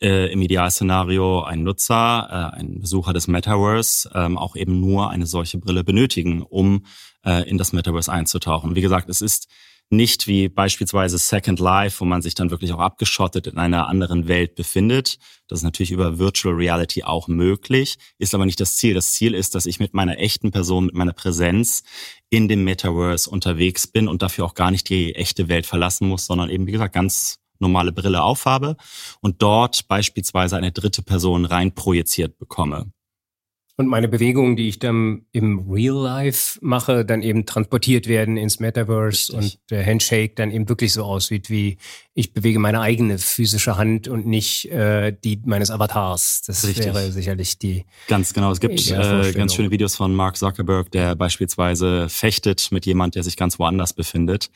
[0.00, 5.26] äh, im Idealszenario ein Nutzer, äh, ein Besucher des Metaverse ähm, auch eben nur eine
[5.26, 6.84] solche Brille benötigen, um
[7.24, 8.74] äh, in das Metaverse einzutauchen.
[8.74, 9.48] Wie gesagt, es ist
[9.96, 14.28] nicht wie beispielsweise Second Life, wo man sich dann wirklich auch abgeschottet in einer anderen
[14.28, 15.18] Welt befindet.
[15.48, 18.94] Das ist natürlich über Virtual Reality auch möglich, ist aber nicht das Ziel.
[18.94, 21.83] Das Ziel ist, dass ich mit meiner echten Person, mit meiner Präsenz
[22.30, 26.26] in dem Metaverse unterwegs bin und dafür auch gar nicht die echte Welt verlassen muss,
[26.26, 28.76] sondern eben, wie gesagt, ganz normale Brille aufhabe
[29.20, 32.92] und dort beispielsweise eine dritte Person rein projiziert bekomme.
[33.76, 38.60] Und meine Bewegungen, die ich dann im Real Life mache, dann eben transportiert werden ins
[38.60, 39.34] Metaverse Richtig.
[39.34, 41.78] und der Handshake dann eben wirklich so aussieht, wie
[42.14, 46.42] ich bewege meine eigene physische Hand und nicht äh, die meines Avatars.
[46.46, 46.87] Das Richtig.
[46.87, 47.84] wäre sicherlich die.
[48.06, 48.52] Ganz genau.
[48.52, 53.24] Es gibt äh, ganz schöne Videos von Mark Zuckerberg, der beispielsweise fechtet mit jemand, der
[53.24, 54.52] sich ganz woanders befindet.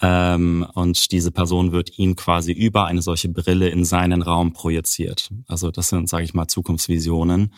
[0.00, 5.30] Ähm, und diese Person wird ihm quasi über eine solche Brille in seinen Raum projiziert.
[5.48, 7.52] Also das sind, sage ich mal, Zukunftsvisionen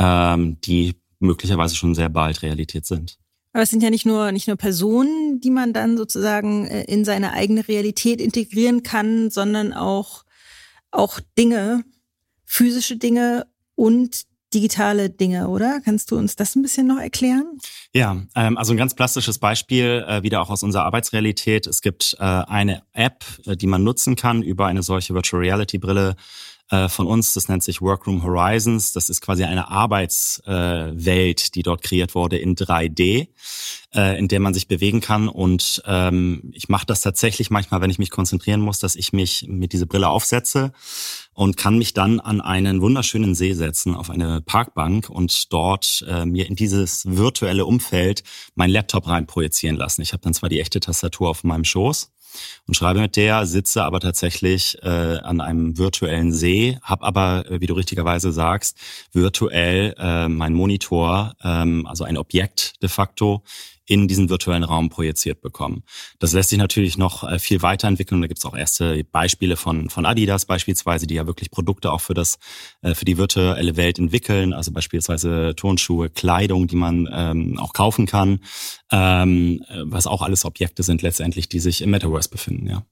[0.00, 3.18] ähm, die möglicherweise schon sehr bald Realität sind.
[3.52, 7.04] Aber es sind ja nicht nur, nicht nur Personen, die man dann sozusagen äh, in
[7.04, 10.24] seine eigene Realität integrieren kann, sondern auch,
[10.90, 11.84] auch Dinge,
[12.46, 15.80] physische Dinge und digitale Dinge, oder?
[15.84, 17.58] Kannst du uns das ein bisschen noch erklären?
[17.94, 21.66] Ja, ähm, also ein ganz plastisches Beispiel, äh, wieder auch aus unserer Arbeitsrealität.
[21.66, 25.78] Es gibt äh, eine App, äh, die man nutzen kann über eine solche Virtual Reality
[25.78, 26.16] Brille
[26.70, 27.34] äh, von uns.
[27.34, 28.92] Das nennt sich Workroom Horizons.
[28.92, 33.28] Das ist quasi eine Arbeitswelt, die dort kreiert wurde in 3D,
[33.94, 35.28] äh, in der man sich bewegen kann.
[35.28, 39.46] Und ähm, ich mache das tatsächlich manchmal, wenn ich mich konzentrieren muss, dass ich mich
[39.48, 40.72] mit dieser Brille aufsetze
[41.34, 46.24] und kann mich dann an einen wunderschönen See setzen, auf eine Parkbank und dort äh,
[46.24, 48.22] mir in dieses virtuelle Umfeld
[48.54, 50.02] mein Laptop rein projizieren lassen.
[50.02, 52.12] Ich habe dann zwar die echte Tastatur auf meinem Schoß,
[52.66, 57.60] und schreibe mit der, sitze aber tatsächlich äh, an einem virtuellen See, habe aber, äh,
[57.60, 58.78] wie du richtigerweise sagst,
[59.12, 63.42] virtuell äh, mein Monitor, ähm, also ein Objekt de facto,
[63.90, 65.82] in diesen virtuellen Raum projiziert bekommen.
[66.20, 68.20] Das lässt sich natürlich noch äh, viel weiterentwickeln.
[68.20, 72.00] Da gibt es auch erste Beispiele von, von Adidas beispielsweise, die ja wirklich Produkte auch
[72.00, 72.38] für das
[72.82, 74.52] äh, für die virtuelle Welt entwickeln.
[74.52, 78.38] Also beispielsweise Turnschuhe, Kleidung, die man ähm, auch kaufen kann,
[78.92, 82.68] ähm, was auch alles Objekte sind letztendlich, die sich im Metaverse befinden.
[82.68, 82.84] Ja.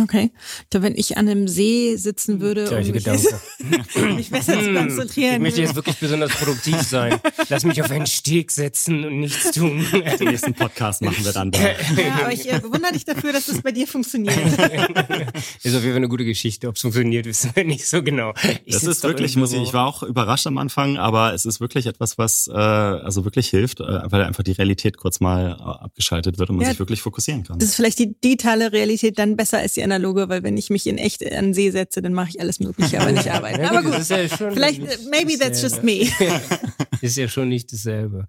[0.00, 0.32] Okay.
[0.70, 5.34] Da wenn ich an einem See sitzen würde, Gleiche um mich, mich besser zu konzentrieren.
[5.34, 7.20] Ich möchte jetzt wirklich besonders produktiv sein.
[7.48, 9.86] Lass mich auf einen Steg setzen und nichts tun.
[10.18, 11.60] Den nächsten Podcast machen wir dann da.
[11.60, 11.74] ja,
[12.22, 14.36] aber ich äh, bewundere dich dafür, dass das bei dir funktioniert.
[14.36, 16.66] ist auf jeden Fall eine gute Geschichte.
[16.66, 18.34] Ob es funktioniert, wissen wir nicht so genau.
[18.64, 21.60] Ich das ist wirklich, muss ich, ich war auch überrascht am Anfang, aber es ist
[21.60, 25.84] wirklich etwas, was äh, also wirklich hilft, äh, weil einfach die Realität kurz mal äh,
[25.84, 27.60] abgeschaltet wird und man ja, sich wirklich fokussieren kann.
[27.60, 30.86] Das ist vielleicht die digitale Realität dann besser als die analoge, weil wenn ich mich
[30.86, 33.64] in echt an See setze, dann mache ich alles Mögliche, aber nicht arbeiten.
[33.64, 36.08] aber gut, ja vielleicht, maybe that's just me.
[37.00, 38.26] ist ja schon nicht dasselbe.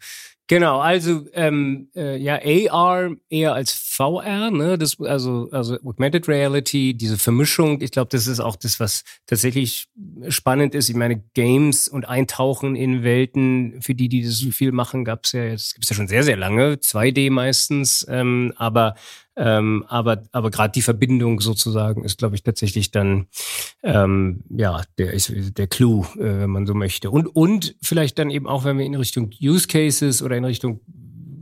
[0.47, 2.39] Genau, also ähm, äh, ja,
[2.71, 4.77] AR eher als VR, ne?
[4.77, 9.87] Das, also, also Augmented Reality, diese Vermischung, ich glaube, das ist auch das, was tatsächlich
[10.29, 10.89] spannend ist.
[10.89, 15.31] Ich meine, Games und Eintauchen in Welten, für die, die das so viel machen, gab's
[15.31, 18.93] ja jetzt, gibt's ja schon sehr, sehr lange, 2D meistens, ähm, aber
[19.35, 23.27] ähm, aber aber gerade die Verbindung sozusagen ist, glaube ich, tatsächlich dann
[23.83, 27.11] ähm, ja der ist der Clou, äh, wenn man so möchte.
[27.11, 30.81] Und und vielleicht dann eben auch, wenn wir in Richtung Use Cases oder in Richtung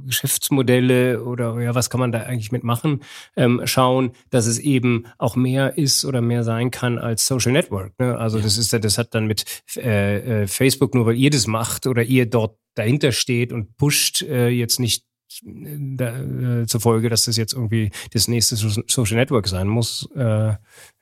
[0.06, 3.02] Geschäftsmodelle oder ja, was kann man da eigentlich mitmachen,
[3.36, 7.98] ähm, schauen, dass es eben auch mehr ist oder mehr sein kann als Social Network.
[8.00, 8.18] Ne?
[8.18, 8.44] Also ja.
[8.44, 12.04] das ist das hat dann mit äh, äh, Facebook nur weil ihr das macht oder
[12.04, 15.06] ihr dort dahinter steht und pusht äh, jetzt nicht
[15.44, 20.10] da, äh, zur Folge, dass das jetzt irgendwie das nächste Social Network sein muss.
[20.16, 20.56] Äh,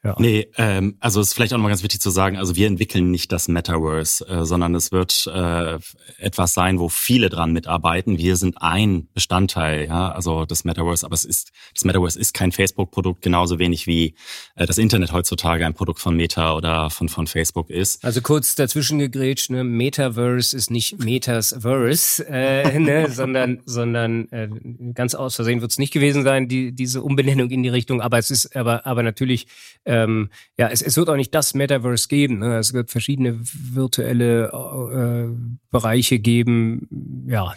[0.03, 0.15] ja.
[0.17, 3.31] Nee, ähm, also ist vielleicht auch nochmal ganz wichtig zu sagen, also wir entwickeln nicht
[3.31, 5.77] das Metaverse, äh, sondern es wird äh,
[6.17, 8.17] etwas sein, wo viele dran mitarbeiten.
[8.17, 12.51] Wir sind ein Bestandteil, ja, also das Metaverse, aber es ist, das Metaverse ist kein
[12.51, 14.15] Facebook-Produkt, genauso wenig wie
[14.55, 18.03] äh, das Internet heutzutage ein Produkt von Meta oder von, von Facebook ist.
[18.03, 24.49] Also kurz dazwischen gegrätscht, ne, Metaverse ist nicht Metasverse, äh, ne, sondern, sondern äh,
[24.95, 28.17] ganz aus Versehen wird es nicht gewesen sein, die, diese Umbenennung in die Richtung, aber
[28.17, 29.45] es ist, aber, aber natürlich
[29.91, 32.39] ähm, ja, es, es wird auch nicht das Metaverse geben.
[32.39, 32.57] Ne?
[32.57, 37.25] Es wird verschiedene virtuelle äh, Bereiche geben.
[37.27, 37.53] Ja,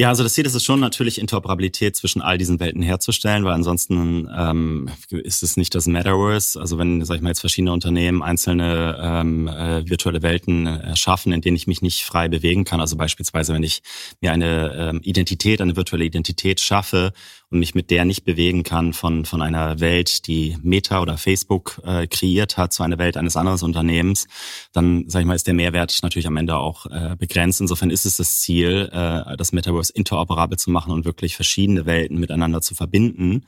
[0.00, 3.54] ja, also das Ziel ist es schon natürlich Interoperabilität zwischen all diesen Welten herzustellen, weil
[3.54, 6.60] ansonsten ähm, ist es nicht das Metaverse.
[6.60, 11.40] Also wenn, sag ich mal, jetzt verschiedene Unternehmen einzelne ähm, äh, virtuelle Welten erschaffen, in
[11.40, 12.80] denen ich mich nicht frei bewegen kann.
[12.80, 13.82] Also beispielsweise, wenn ich
[14.20, 17.12] mir eine ähm, Identität, eine virtuelle Identität schaffe
[17.50, 21.80] und mich mit der nicht bewegen kann von, von einer Welt, die Meta oder Facebook
[21.84, 24.26] äh, kreiert hat, zu einer Welt eines anderen Unternehmens,
[24.72, 27.60] dann, sag ich mal, ist der Mehrwert natürlich am Ende auch äh, begrenzt.
[27.60, 32.18] Insofern ist es das Ziel, äh, das Metaverse interoperabel zu machen und wirklich verschiedene Welten
[32.18, 33.44] miteinander zu verbinden.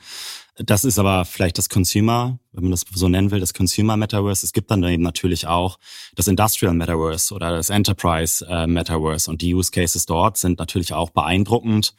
[0.62, 4.44] Das ist aber vielleicht das Consumer, wenn man das so nennen will, das Consumer Metaverse.
[4.44, 5.78] Es gibt dann eben natürlich auch
[6.16, 10.92] das Industrial Metaverse oder das Enterprise äh, Metaverse und die Use Cases dort sind natürlich
[10.92, 11.94] auch beeindruckend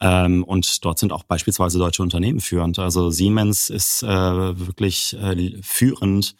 [0.00, 2.78] ähm, und dort sind auch beispielsweise deutsche Unternehmen führend.
[2.78, 6.36] Also Siemens ist äh, wirklich äh, führend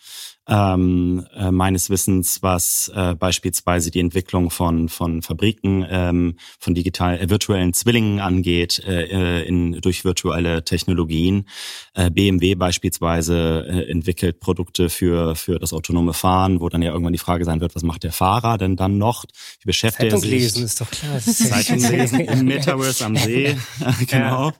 [0.48, 7.18] ähm, äh, meines Wissens, was äh, beispielsweise die Entwicklung von von Fabriken, ähm, von digital
[7.18, 11.48] äh, virtuellen Zwillingen angeht, äh, äh in durch virtuelle Technologien.
[11.94, 17.12] Äh, BMW beispielsweise äh, entwickelt Produkte für für das autonome Fahren, wo dann ja irgendwann
[17.12, 19.24] die Frage sein wird, was macht der Fahrer denn dann noch?
[19.60, 20.30] Wie beschäftigt Zeitung er sich?
[20.30, 21.18] lesen ist doch klar.
[21.20, 23.56] Zeitung lesen im Metaverse am See,
[24.06, 24.50] genau.
[24.50, 24.54] Ja.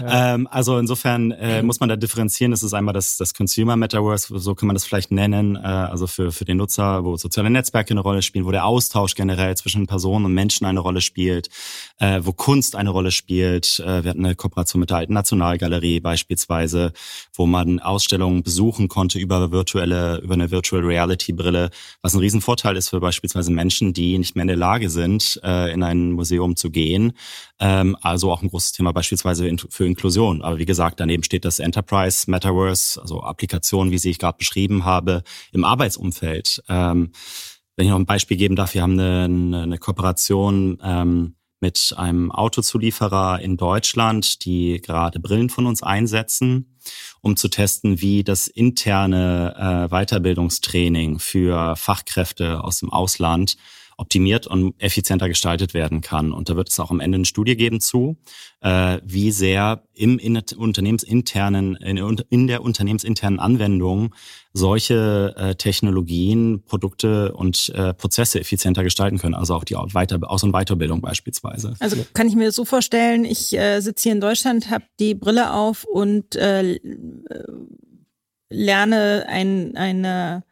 [0.00, 0.34] Ja.
[0.34, 2.50] Ähm, also insofern äh, muss man da differenzieren.
[2.50, 6.06] Das ist einmal das, das Consumer Metaverse, so kann man das vielleicht nennen, äh, also
[6.06, 9.86] für, für den Nutzer, wo soziale Netzwerke eine Rolle spielen, wo der Austausch generell zwischen
[9.86, 11.48] Personen und Menschen eine Rolle spielt,
[11.98, 13.80] äh, wo Kunst eine Rolle spielt.
[13.80, 16.92] Äh, wir hatten eine Kooperation mit der Alten Nationalgalerie beispielsweise,
[17.34, 21.70] wo man Ausstellungen besuchen konnte über virtuelle, über eine Virtual Reality Brille,
[22.02, 25.72] was ein Riesenvorteil ist für beispielsweise Menschen, die nicht mehr in der Lage sind, äh,
[25.72, 27.12] in ein Museum zu gehen.
[27.60, 30.42] Ähm, also auch ein großes Thema beispielsweise für Inklusion.
[30.42, 34.84] Aber wie gesagt, daneben steht das Enterprise Metaverse, also Applikationen, wie sie ich gerade beschrieben
[34.84, 35.13] habe,
[35.52, 36.62] im Arbeitsumfeld.
[36.68, 37.12] Ähm,
[37.76, 42.30] wenn ich noch ein Beispiel geben darf, wir haben eine, eine Kooperation ähm, mit einem
[42.30, 46.78] Autozulieferer in Deutschland, die gerade Brillen von uns einsetzen,
[47.22, 53.56] um zu testen, wie das interne äh, Weiterbildungstraining für Fachkräfte aus dem Ausland
[53.96, 56.32] optimiert und effizienter gestaltet werden kann.
[56.32, 58.16] Und da wird es auch am Ende eine Studie geben zu,
[58.60, 61.96] äh, wie sehr im in unternehmensinternen, in,
[62.30, 64.14] in der unternehmensinternen Anwendung
[64.52, 69.34] solche äh, Technologien, Produkte und äh, Prozesse effizienter gestalten können.
[69.34, 71.74] Also auch die Weiter Aus- und Weiterbildung beispielsweise.
[71.80, 75.14] Also kann ich mir das so vorstellen, ich äh, sitze hier in Deutschland, habe die
[75.14, 76.78] Brille auf und äh,
[78.48, 80.44] lerne ein, eine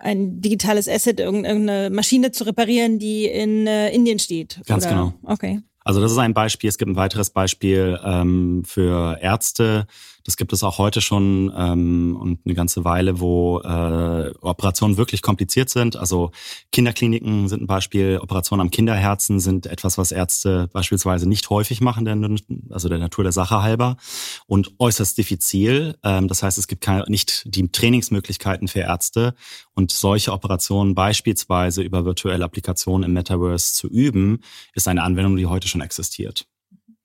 [0.00, 4.60] ein digitales Asset, irgendeine Maschine zu reparieren, die in äh, Indien steht.
[4.66, 4.94] Ganz oder?
[4.94, 5.14] genau.
[5.22, 5.60] Okay.
[5.82, 6.68] Also das ist ein Beispiel.
[6.68, 9.86] Es gibt ein weiteres Beispiel ähm, für Ärzte,
[10.24, 15.22] das gibt es auch heute schon ähm, und eine ganze Weile, wo äh, Operationen wirklich
[15.22, 15.96] kompliziert sind.
[15.96, 16.30] Also
[16.72, 18.18] Kinderkliniken sind ein Beispiel.
[18.22, 23.24] Operationen am Kinderherzen sind etwas, was Ärzte beispielsweise nicht häufig machen, denn, also der Natur
[23.24, 23.96] der Sache halber.
[24.46, 25.96] Und äußerst diffizil.
[26.02, 29.34] Ähm, das heißt, es gibt keine, nicht die Trainingsmöglichkeiten für Ärzte.
[29.74, 34.40] Und solche Operationen beispielsweise über virtuelle Applikationen im Metaverse zu üben,
[34.74, 36.46] ist eine Anwendung, die heute schon existiert.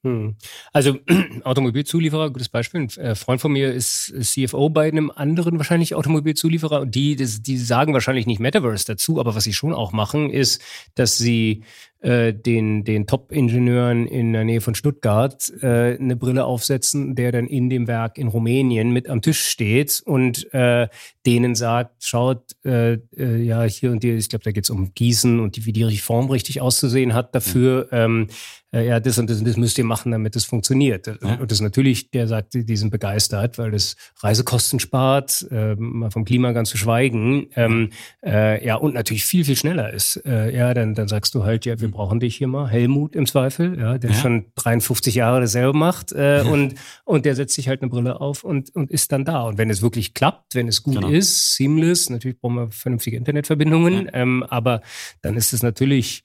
[0.06, 0.36] Hm.
[0.72, 1.00] Also
[1.44, 2.82] Automobilzulieferer, gutes Beispiel.
[2.82, 7.58] Ein äh, Freund von mir ist CFO bei einem anderen wahrscheinlich Automobilzulieferer und die, die
[7.58, 10.62] sagen wahrscheinlich nicht Metaverse dazu, aber was sie schon auch machen, ist,
[10.94, 11.64] dass sie
[12.06, 17.48] äh, den, den Top-Ingenieuren in der Nähe von Stuttgart äh, eine Brille aufsetzen, der dann
[17.48, 20.88] in dem Werk in Rumänien mit am Tisch steht und äh,
[21.26, 24.94] denen sagt, schaut, äh, äh, ja, hier und hier, ich glaube, da geht es um
[24.94, 27.88] Gießen und die, wie die Form richtig auszusehen hat dafür.
[27.92, 31.08] Ähm, äh, ja, das und das und das müsst ihr machen, damit es funktioniert.
[31.08, 31.36] Ja.
[31.36, 36.26] Und das natürlich, der sagt, die sind begeistert, weil das Reisekosten spart, äh, mal vom
[36.26, 37.48] Klima ganz zu schweigen.
[37.56, 37.92] Ähm,
[38.26, 40.22] äh, ja, und natürlich viel, viel schneller ist.
[40.26, 42.68] Äh, ja, dann, dann sagst du halt, ja, wir brauchen dich hier mal.
[42.68, 44.16] Helmut im Zweifel, ja, der ja.
[44.16, 48.44] schon 53 Jahre dasselbe macht äh, und, und der setzt sich halt eine Brille auf
[48.44, 49.44] und, und ist dann da.
[49.44, 51.10] Und wenn es wirklich klappt, wenn es gut genau.
[51.10, 54.14] ist, seamless, natürlich brauchen wir vernünftige Internetverbindungen, ja.
[54.14, 54.82] ähm, aber
[55.22, 56.24] dann ist es natürlich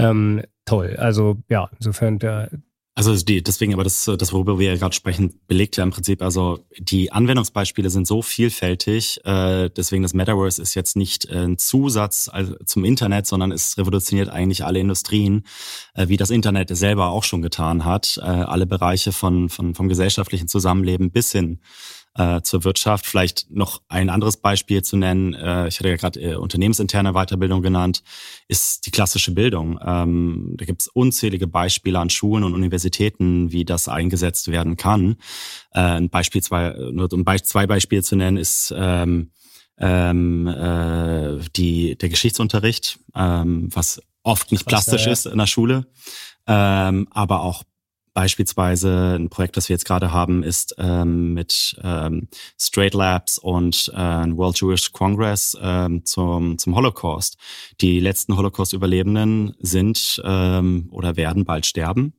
[0.00, 0.96] ähm, toll.
[0.98, 2.50] Also ja, insofern der,
[3.00, 6.20] also die, deswegen, aber das, das worüber wir ja gerade sprechen, belegt ja im Prinzip,
[6.20, 11.56] also die Anwendungsbeispiele sind so vielfältig, äh, deswegen das Metaverse ist jetzt nicht äh, ein
[11.56, 15.44] Zusatz also zum Internet, sondern es revolutioniert eigentlich alle Industrien,
[15.94, 19.88] äh, wie das Internet selber auch schon getan hat, äh, alle Bereiche von, von vom
[19.88, 21.60] gesellschaftlichen Zusammenleben bis hin
[22.16, 23.06] äh, zur Wirtschaft.
[23.06, 27.62] Vielleicht noch ein anderes Beispiel zu nennen, äh, ich hatte ja gerade äh, unternehmensinterne Weiterbildung
[27.62, 28.02] genannt,
[28.48, 29.78] ist die klassische Bildung.
[29.84, 35.16] Ähm, da gibt es unzählige Beispiele an Schulen und Universitäten, wie das eingesetzt werden kann.
[35.72, 39.30] Äh, ein Beispiel, zwei, nur um zwei Beispiele zu nennen, ist ähm,
[39.78, 45.86] ähm, äh, die, der Geschichtsunterricht, ähm, was oft nicht plastisch ist in der Schule,
[46.46, 47.64] ähm, aber auch
[48.12, 53.90] Beispielsweise ein Projekt, das wir jetzt gerade haben, ist ähm, mit ähm, Straight Labs und
[53.94, 53.96] äh,
[54.36, 57.36] World Jewish Congress ähm, zum, zum Holocaust.
[57.80, 62.14] Die letzten Holocaust-Überlebenden sind ähm, oder werden bald sterben.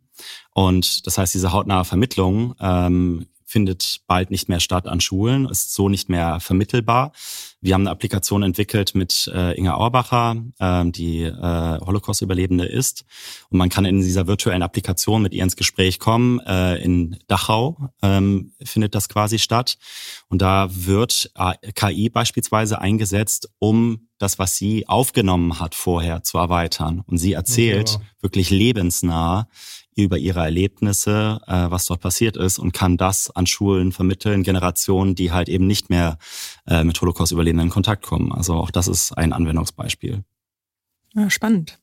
[0.54, 5.74] Und das heißt, diese hautnahe Vermittlung ähm, findet bald nicht mehr statt an Schulen, ist
[5.74, 7.12] so nicht mehr vermittelbar.
[7.64, 13.06] Wir haben eine Applikation entwickelt mit äh, Inga Auerbacher, äh, die äh, Holocaust-Überlebende ist.
[13.50, 16.40] Und man kann in dieser virtuellen Applikation mit ihr ins Gespräch kommen.
[16.40, 19.78] Äh, in Dachau ähm, findet das quasi statt.
[20.28, 26.40] Und da wird äh, KI beispielsweise eingesetzt, um das, was sie aufgenommen hat vorher, zu
[26.40, 27.04] erweitern.
[27.06, 28.02] Und sie erzählt ja.
[28.22, 29.48] wirklich lebensnah,
[29.96, 35.16] über ihre Erlebnisse, äh, was dort passiert ist und kann das an Schulen vermitteln, Generationen,
[35.16, 36.18] die halt eben nicht mehr
[36.68, 38.32] äh, mit Holocaust-Überlebenden in Kontakt kommen.
[38.32, 40.24] Also auch das ist ein Anwendungsbeispiel.
[41.14, 41.82] Ja, spannend.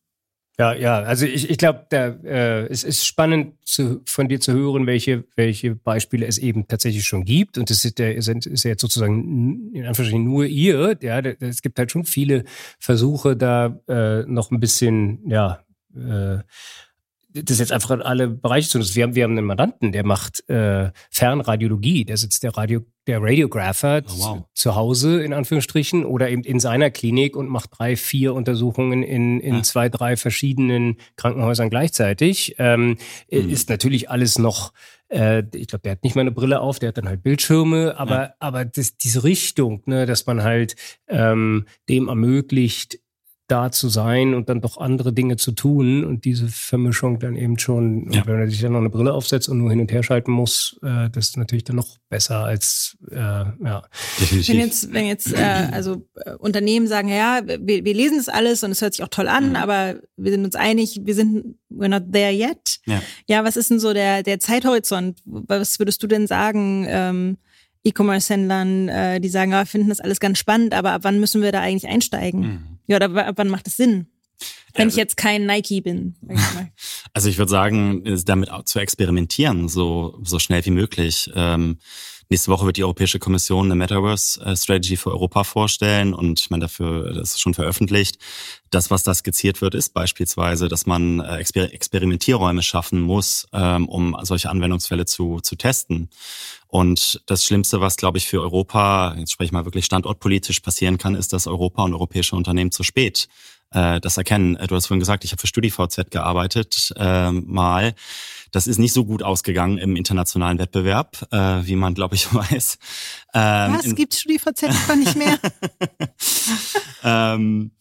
[0.61, 4.89] Ja, ja, also ich, ich glaube, äh, es ist spannend zu, von dir zu hören,
[4.89, 7.59] welche, welche Beispiele es eben tatsächlich schon gibt.
[7.59, 10.99] Und das ist, der, ist ja jetzt sozusagen in Anführungsstrichen nur ihr.
[11.01, 12.43] Ja, es gibt halt schon viele
[12.81, 15.61] Versuche, da äh, noch ein bisschen, ja,
[15.95, 16.39] äh,
[17.31, 18.95] das jetzt einfach in alle Bereiche zu nutzen.
[18.95, 23.23] Wir haben, wir haben einen Mandanten, der macht äh, Fernradiologie, der sitzt der Radio, der
[23.23, 24.45] Radiographer oh, wow.
[24.55, 29.41] zu Hause in Anführungsstrichen oder eben in seiner Klinik und macht drei, vier Untersuchungen in,
[29.41, 29.63] in ja.
[29.63, 32.57] zwei, drei verschiedenen Krankenhäusern gleichzeitig.
[32.59, 32.97] Ähm,
[33.31, 33.51] mhm.
[33.51, 34.73] Ist natürlich alles noch
[35.11, 37.99] äh, ich glaube, der hat nicht mal eine Brille auf, der hat dann halt Bildschirme,
[37.99, 38.35] aber, ja.
[38.41, 40.77] aber das, diese Richtung, ne, dass man halt
[41.09, 42.99] ähm, dem ermöglicht,
[43.49, 47.59] da zu sein und dann doch andere Dinge zu tun und diese Vermischung dann eben
[47.59, 48.27] schon, ja.
[48.27, 50.79] wenn er sich dann noch eine Brille aufsetzt und nur hin und her schalten muss,
[50.83, 53.83] äh, das ist natürlich dann noch besser als äh, ja.
[54.21, 54.49] Definitiv.
[54.49, 58.63] Wenn jetzt, wenn jetzt äh, also äh, Unternehmen sagen, ja, wir, wir lesen das alles
[58.63, 59.57] und es hört sich auch toll an, mhm.
[59.57, 62.81] aber wir sind uns einig, wir sind we're not there yet.
[62.85, 65.21] Ja, ja was ist denn so der der Zeithorizont?
[65.25, 66.87] Was würdest du denn sagen?
[66.87, 67.39] Ähm,
[67.85, 71.43] E-Commerce-Händlern, äh, die sagen, ja, wir finden das alles ganz spannend, aber ab wann müssen
[71.43, 72.41] wir da eigentlich einsteigen?
[72.41, 72.78] Mhm.
[72.89, 74.09] Ja, oder ab wann macht es Sinn?
[74.75, 76.17] Wenn ich jetzt kein Nike bin.
[77.15, 81.29] Also ich würde sagen, damit zu experimentieren, so, so schnell wie möglich.
[81.35, 81.79] Ähm,
[82.31, 87.15] Nächste Woche wird die Europäische Kommission eine Metaverse-Strategy für Europa vorstellen und ich meine, dafür,
[87.15, 88.19] das ist schon veröffentlicht.
[88.71, 93.89] Das, was da skizziert wird, ist beispielsweise, dass man äh, Exper Experimentierräume schaffen muss, ähm,
[93.89, 96.11] um solche Anwendungsfälle zu, zu testen.
[96.67, 100.99] Und das Schlimmste, was, glaube ich, für Europa, jetzt spreche ich mal wirklich standortpolitisch passieren
[100.99, 103.29] kann, ist, dass Europa und europäische Unternehmen zu spät
[103.71, 104.59] äh, das erkennen.
[104.67, 107.95] Du hast vorhin gesagt, ich habe für StudiVZ gearbeitet, äh, mal.
[108.51, 112.79] Das ist nicht so gut ausgegangen im internationalen Wettbewerb, äh, wie man, glaube ich, weiß.
[113.35, 115.39] Ähm, Was, gibt StudiVZ einfach nicht mehr?
[117.05, 117.73] ähm,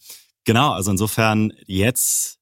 [0.44, 2.38] genau, also insofern jetzt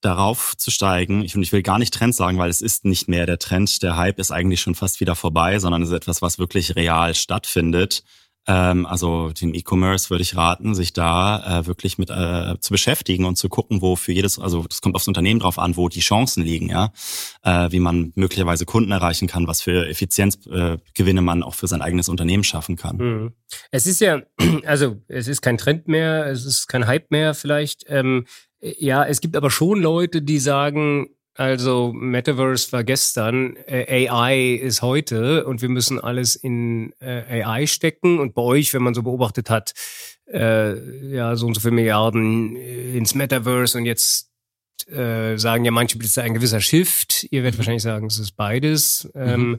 [0.00, 1.22] darauf zu steigen.
[1.22, 3.82] Ich, und ich will gar nicht Trend sagen, weil es ist nicht mehr der Trend.
[3.82, 7.14] Der Hype ist eigentlich schon fast wieder vorbei, sondern es ist etwas, was wirklich real
[7.14, 8.02] stattfindet.
[8.46, 13.24] Ähm, also dem E-Commerce würde ich raten, sich da äh, wirklich mit äh, zu beschäftigen
[13.24, 16.00] und zu gucken, wo für jedes, also das kommt aufs Unternehmen drauf an, wo die
[16.00, 16.92] Chancen liegen, ja,
[17.42, 21.82] äh, wie man möglicherweise Kunden erreichen kann, was für Effizienzgewinne äh, man auch für sein
[21.82, 22.96] eigenes Unternehmen schaffen kann.
[22.96, 23.32] Mhm.
[23.70, 24.22] Es ist ja,
[24.64, 27.84] also es ist kein Trend mehr, es ist kein Hype mehr vielleicht.
[27.88, 28.26] Ähm,
[28.60, 31.08] ja, es gibt aber schon Leute, die sagen,
[31.40, 37.66] also Metaverse war gestern, äh, AI ist heute und wir müssen alles in äh, AI
[37.66, 38.18] stecken.
[38.18, 39.72] Und bei euch, wenn man so beobachtet hat,
[40.30, 40.76] äh,
[41.14, 44.26] ja, so und so viele Milliarden äh, ins Metaverse und jetzt
[44.92, 47.26] sagen ja manche, ist ein gewisser Shift.
[47.30, 49.08] Ihr werdet wahrscheinlich sagen, es ist beides.
[49.14, 49.20] Mhm.
[49.20, 49.58] Ähm,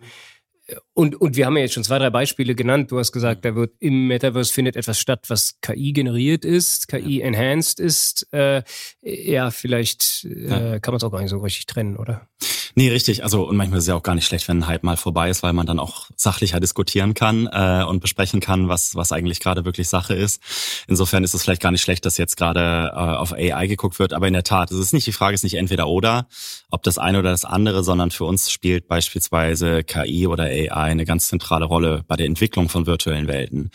[0.94, 2.92] und, und wir haben ja jetzt schon zwei, drei Beispiele genannt.
[2.92, 7.22] Du hast gesagt, da wird im Metaverse findet etwas statt, was KI generiert ist, KI
[7.22, 8.28] enhanced ist.
[8.34, 8.64] Äh,
[9.02, 12.28] ja, vielleicht äh, kann man es auch gar nicht so richtig trennen, oder?
[12.76, 13.24] Nee, richtig.
[13.24, 15.30] Also und manchmal ist es ja auch gar nicht schlecht, wenn ein Hype mal vorbei
[15.30, 19.40] ist, weil man dann auch sachlicher diskutieren kann äh, und besprechen kann, was was eigentlich
[19.40, 20.42] gerade wirklich Sache ist.
[20.88, 24.14] Insofern ist es vielleicht gar nicht schlecht, dass jetzt gerade äh, auf AI geguckt wird.
[24.14, 26.28] Aber in der Tat, es ist nicht die Frage, ist nicht entweder oder,
[26.70, 31.06] ob das eine oder das andere, sondern für uns spielt beispielsweise KI oder AI eine
[31.06, 33.72] ganz zentrale Rolle bei der Entwicklung von virtuellen Welten,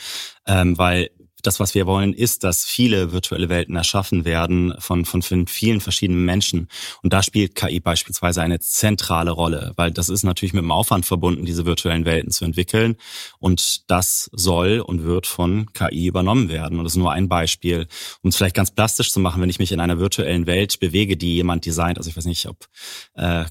[0.46, 1.10] ähm, weil
[1.46, 6.24] das, was wir wollen, ist, dass viele virtuelle Welten erschaffen werden von, von, vielen verschiedenen
[6.24, 6.68] Menschen.
[7.02, 11.06] Und da spielt KI beispielsweise eine zentrale Rolle, weil das ist natürlich mit dem Aufwand
[11.06, 12.96] verbunden, diese virtuellen Welten zu entwickeln.
[13.38, 16.78] Und das soll und wird von KI übernommen werden.
[16.78, 17.86] Und das ist nur ein Beispiel.
[18.22, 21.16] Um es vielleicht ganz plastisch zu machen, wenn ich mich in einer virtuellen Welt bewege,
[21.16, 22.66] die jemand designt, also ich weiß nicht, ob
[23.14, 23.44] äh,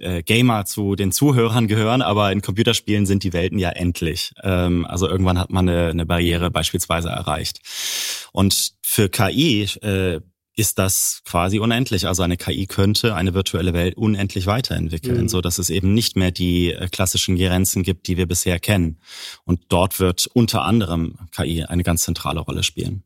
[0.00, 4.32] äh, Gamer zu den Zuhörern gehören, aber in Computerspielen sind die Welten ja endlich.
[4.42, 7.60] Ähm, also irgendwann hat man eine, eine Barriere beispielsweise erreicht.
[8.32, 10.20] Und für KI äh,
[10.56, 12.06] ist das quasi unendlich.
[12.06, 15.28] Also eine KI könnte eine virtuelle Welt unendlich weiterentwickeln, mhm.
[15.28, 19.00] so dass es eben nicht mehr die äh, klassischen Grenzen gibt, die wir bisher kennen.
[19.44, 23.04] Und dort wird unter anderem KI eine ganz zentrale Rolle spielen.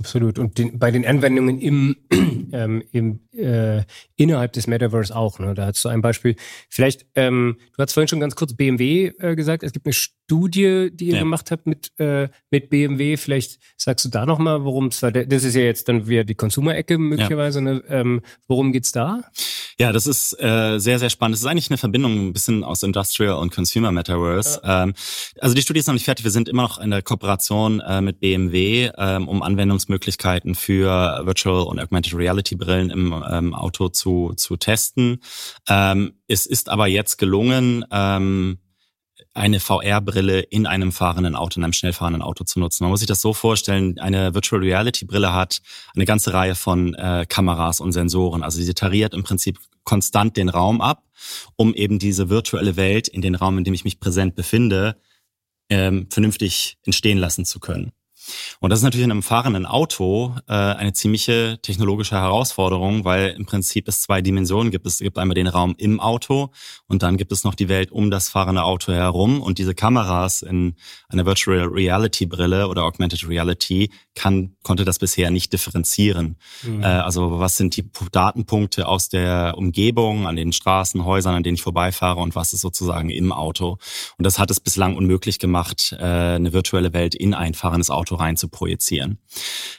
[0.00, 0.38] Absolut.
[0.38, 1.94] Und den, bei den Anwendungen im,
[2.52, 3.82] ähm, im äh,
[4.16, 5.38] innerhalb des Metaverse auch.
[5.38, 5.54] Ne?
[5.54, 6.36] Da hast du ein Beispiel.
[6.70, 9.62] Vielleicht, ähm, du hast vorhin schon ganz kurz BMW äh, gesagt.
[9.62, 9.92] Es gibt eine
[10.30, 11.18] Studie, die ihr ja.
[11.18, 13.16] gemacht habt mit äh, mit BMW.
[13.16, 15.10] Vielleicht sagst du da noch mal, worum es war.
[15.10, 17.58] Das ist ja jetzt dann wieder die Consumer-Ecke möglicherweise.
[17.58, 17.64] Ja.
[17.64, 17.82] Ne?
[17.88, 19.22] Ähm, worum geht's da?
[19.76, 21.34] Ja, das ist äh, sehr sehr spannend.
[21.34, 24.60] Das ist eigentlich eine Verbindung ein bisschen aus Industrial und Consumer Metaverse.
[24.62, 24.84] Ja.
[24.84, 24.94] Ähm,
[25.40, 26.22] also die Studie ist noch nicht fertig.
[26.22, 31.64] Wir sind immer noch in der Kooperation äh, mit BMW, ähm, um Anwendungsmöglichkeiten für Virtual
[31.64, 35.18] und Augmented Reality Brillen im ähm, Auto zu, zu testen.
[35.68, 38.58] Ähm, es ist aber jetzt gelungen, ähm,
[39.32, 42.84] eine VR-Brille in einem fahrenden Auto, in einem schnell fahrenden Auto zu nutzen.
[42.84, 45.60] Man muss sich das so vorstellen, eine Virtual Reality-Brille hat
[45.94, 48.42] eine ganze Reihe von äh, Kameras und Sensoren.
[48.42, 51.04] Also sie tariert im Prinzip konstant den Raum ab,
[51.56, 54.96] um eben diese virtuelle Welt in den Raum, in dem ich mich präsent befinde,
[55.68, 57.92] ähm, vernünftig entstehen lassen zu können.
[58.60, 63.46] Und das ist natürlich in einem fahrenden Auto äh, eine ziemliche technologische Herausforderung, weil im
[63.46, 64.86] Prinzip es zwei Dimensionen gibt.
[64.86, 66.50] Es gibt einmal den Raum im Auto
[66.86, 69.40] und dann gibt es noch die Welt um das fahrende Auto herum.
[69.40, 70.74] Und diese Kameras in
[71.08, 76.36] einer Virtual Reality Brille oder Augmented Reality kann, konnte das bisher nicht differenzieren.
[76.62, 76.82] Mhm.
[76.82, 81.54] Äh, also was sind die Datenpunkte aus der Umgebung, an den Straßen, Häusern, an denen
[81.54, 83.78] ich vorbeifahre und was ist sozusagen im Auto.
[84.18, 88.16] Und das hat es bislang unmöglich gemacht, äh, eine virtuelle Welt in ein fahrendes Auto
[88.20, 89.18] rein zu projizieren.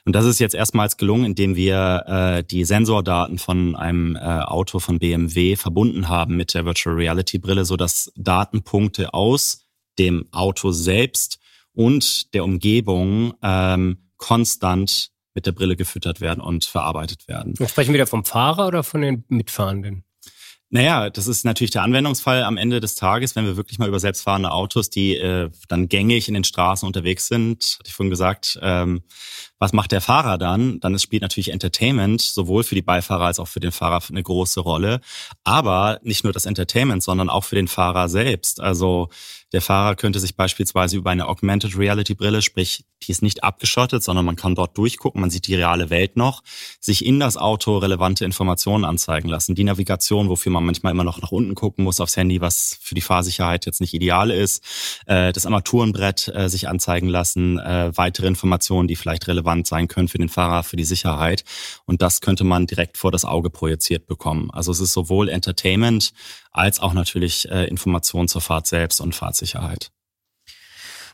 [0.06, 4.80] Und das ist jetzt erstmals gelungen, indem wir äh, die Sensordaten von einem äh, Auto
[4.80, 9.66] von BMW verbunden haben mit der Virtual Reality Brille, so dass Datenpunkte aus
[10.00, 11.39] dem Auto selbst
[11.74, 17.58] und der Umgebung ähm, konstant mit der Brille gefüttert werden und verarbeitet werden.
[17.58, 20.04] Wir sprechen wieder vom Fahrer oder von den Mitfahrenden?
[20.74, 24.00] Naja, das ist natürlich der Anwendungsfall am Ende des Tages, wenn wir wirklich mal über
[24.00, 28.58] selbstfahrende Autos, die äh, dann gängig in den Straßen unterwegs sind, hatte ich vorhin gesagt,
[28.62, 29.04] ähm,
[29.60, 30.80] Was macht der Fahrer dann?
[30.80, 34.62] Dann spielt natürlich Entertainment sowohl für die Beifahrer als auch für den Fahrer eine große
[34.62, 35.02] Rolle.
[35.44, 38.62] Aber nicht nur das Entertainment, sondern auch für den Fahrer selbst.
[38.62, 39.10] Also
[39.52, 44.04] der Fahrer könnte sich beispielsweise über eine Augmented Reality Brille, sprich, die ist nicht abgeschottet,
[44.04, 46.43] sondern man kann dort durchgucken, man sieht die reale Welt noch,
[46.80, 49.56] sich in das Auto relevante Informationen anzeigen lassen.
[49.56, 52.95] Die Navigation, wofür man manchmal immer noch nach unten gucken muss aufs Handy, was für
[52.95, 54.64] die Fahrsicherheit jetzt nicht ideal ist.
[55.06, 60.08] Äh, das Armaturenbrett äh, sich anzeigen lassen, äh, weitere Informationen, die vielleicht relevant sein können
[60.08, 61.43] für den Fahrer, für die Sicherheit.
[61.86, 64.49] Und das könnte man direkt vor das Auge projiziert bekommen.
[64.52, 66.14] Also es ist sowohl Entertainment
[66.52, 69.91] als auch natürlich Information zur Fahrt selbst und Fahrtsicherheit.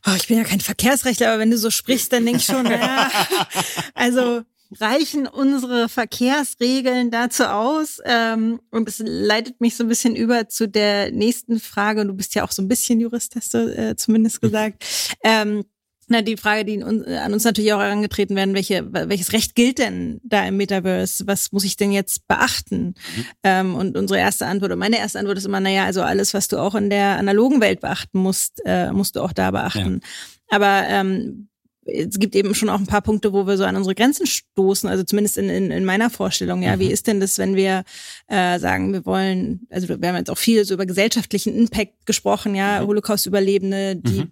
[0.05, 2.63] Oh, ich bin ja kein Verkehrsrechtler, aber wenn du so sprichst, dann denke ich schon,
[2.63, 3.11] naja,
[3.93, 4.43] also
[4.79, 7.99] reichen unsere Verkehrsregeln dazu aus?
[8.05, 12.05] Ähm, und es leitet mich so ein bisschen über zu der nächsten Frage.
[12.05, 14.85] Du bist ja auch so ein bisschen Jurist, hast du äh, zumindest gesagt.
[15.23, 15.65] Ähm,
[16.07, 20.21] na, die Frage, die an uns natürlich auch herangetreten werden, welche, welches Recht gilt denn
[20.23, 21.27] da im Metaverse?
[21.27, 22.95] Was muss ich denn jetzt beachten?
[23.15, 23.25] Mhm.
[23.43, 26.47] Ähm, und unsere erste Antwort, und meine erste Antwort ist immer, naja, also alles, was
[26.47, 30.01] du auch in der analogen Welt beachten musst, äh, musst du auch da beachten.
[30.01, 30.07] Ja.
[30.49, 31.49] Aber ähm,
[31.87, 34.89] es gibt eben schon auch ein paar Punkte, wo wir so an unsere Grenzen stoßen,
[34.89, 36.61] also zumindest in, in, in meiner Vorstellung.
[36.61, 36.79] Ja, mhm.
[36.79, 37.83] wie ist denn das, wenn wir
[38.27, 42.55] äh, sagen, wir wollen, also wir haben jetzt auch viel so über gesellschaftlichen Impact gesprochen,
[42.55, 42.87] ja, mhm.
[42.87, 44.31] Holocaust-Überlebende, die mhm.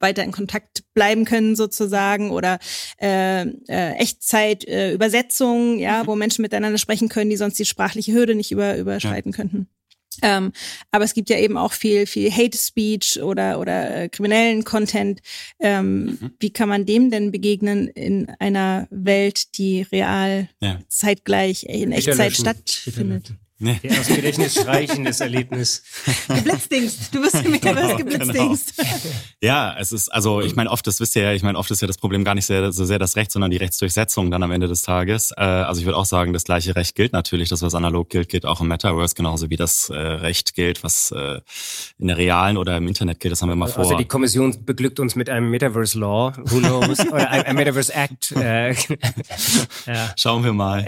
[0.00, 2.58] Weiter in Kontakt bleiben können sozusagen oder
[3.00, 6.06] äh, äh, Echtzeit äh, ja, mhm.
[6.06, 9.36] wo Menschen miteinander sprechen können, die sonst die sprachliche Hürde nicht über, überschreiten ja.
[9.36, 9.68] könnten.
[10.22, 10.52] Ähm,
[10.90, 15.20] aber es gibt ja eben auch viel, viel Hate Speech oder, oder äh, kriminellen Content.
[15.60, 16.30] Ähm, mhm.
[16.40, 20.78] Wie kann man dem denn begegnen in einer Welt, die real ja.
[20.88, 23.34] zeitgleich in Echtzeit stattfindet?
[23.58, 23.80] Nee.
[23.82, 25.82] Der aus dem Gedächtnis streichendes Erlebnis.
[26.28, 27.14] Geblitzdingst.
[27.14, 28.76] Du wirst mir genau, geblitzdingst.
[28.76, 28.90] Genau.
[29.40, 31.80] Ja, es ist, also ich meine, oft, das wisst ihr ja, ich meine, oft ist
[31.80, 34.50] ja das Problem gar nicht sehr, so sehr das Recht, sondern die Rechtsdurchsetzung dann am
[34.50, 35.32] Ende des Tages.
[35.34, 37.48] Äh, also ich würde auch sagen, das gleiche Recht gilt natürlich.
[37.48, 41.10] Das, was analog gilt, gilt auch im Metaverse, genauso wie das äh, Recht gilt, was
[41.12, 41.40] äh,
[41.98, 43.32] in der realen oder im Internet gilt.
[43.32, 43.84] Das haben wir mal also vor.
[43.84, 48.32] Also die Kommission beglückt uns mit einem Metaverse Law, who knows, oder einem Metaverse Act.
[48.32, 48.72] Äh,
[49.86, 50.12] ja.
[50.16, 50.86] Schauen wir mal.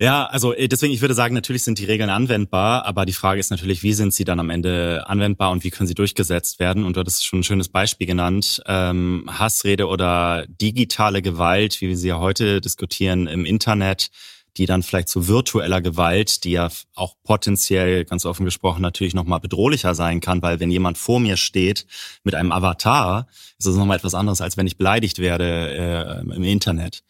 [0.00, 3.12] Ja, also äh, deswegen, ich würde sagen, natürlich sind die Regeln Regeln anwendbar, aber die
[3.12, 6.58] Frage ist natürlich, wie sind sie dann am Ende anwendbar und wie können sie durchgesetzt
[6.58, 6.84] werden?
[6.84, 8.62] Und du hattest schon ein schönes Beispiel genannt.
[8.66, 14.08] Ähm, Hassrede oder digitale Gewalt, wie wir sie ja heute diskutieren im Internet,
[14.56, 19.40] die dann vielleicht zu virtueller Gewalt, die ja auch potenziell, ganz offen gesprochen, natürlich nochmal
[19.40, 21.84] bedrohlicher sein kann, weil wenn jemand vor mir steht
[22.24, 23.26] mit einem Avatar,
[23.58, 27.02] ist das nochmal etwas anderes, als wenn ich beleidigt werde äh, im Internet.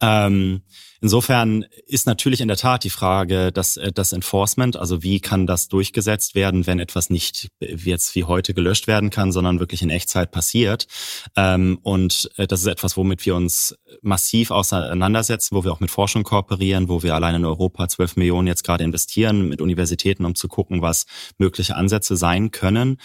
[0.00, 0.62] Ähm,
[1.02, 5.48] Insofern ist natürlich in der Tat die Frage, dass äh, das Enforcement, also wie kann
[5.48, 9.90] das durchgesetzt werden, wenn etwas nicht jetzt wie heute gelöscht werden kann, sondern wirklich in
[9.90, 10.86] Echtzeit passiert.
[11.34, 15.90] Ähm, und äh, das ist etwas, womit wir uns massiv auseinandersetzen, wo wir auch mit
[15.90, 20.36] Forschung kooperieren, wo wir allein in Europa 12 Millionen jetzt gerade investieren mit Universitäten, um
[20.36, 22.98] zu gucken, was mögliche Ansätze sein können.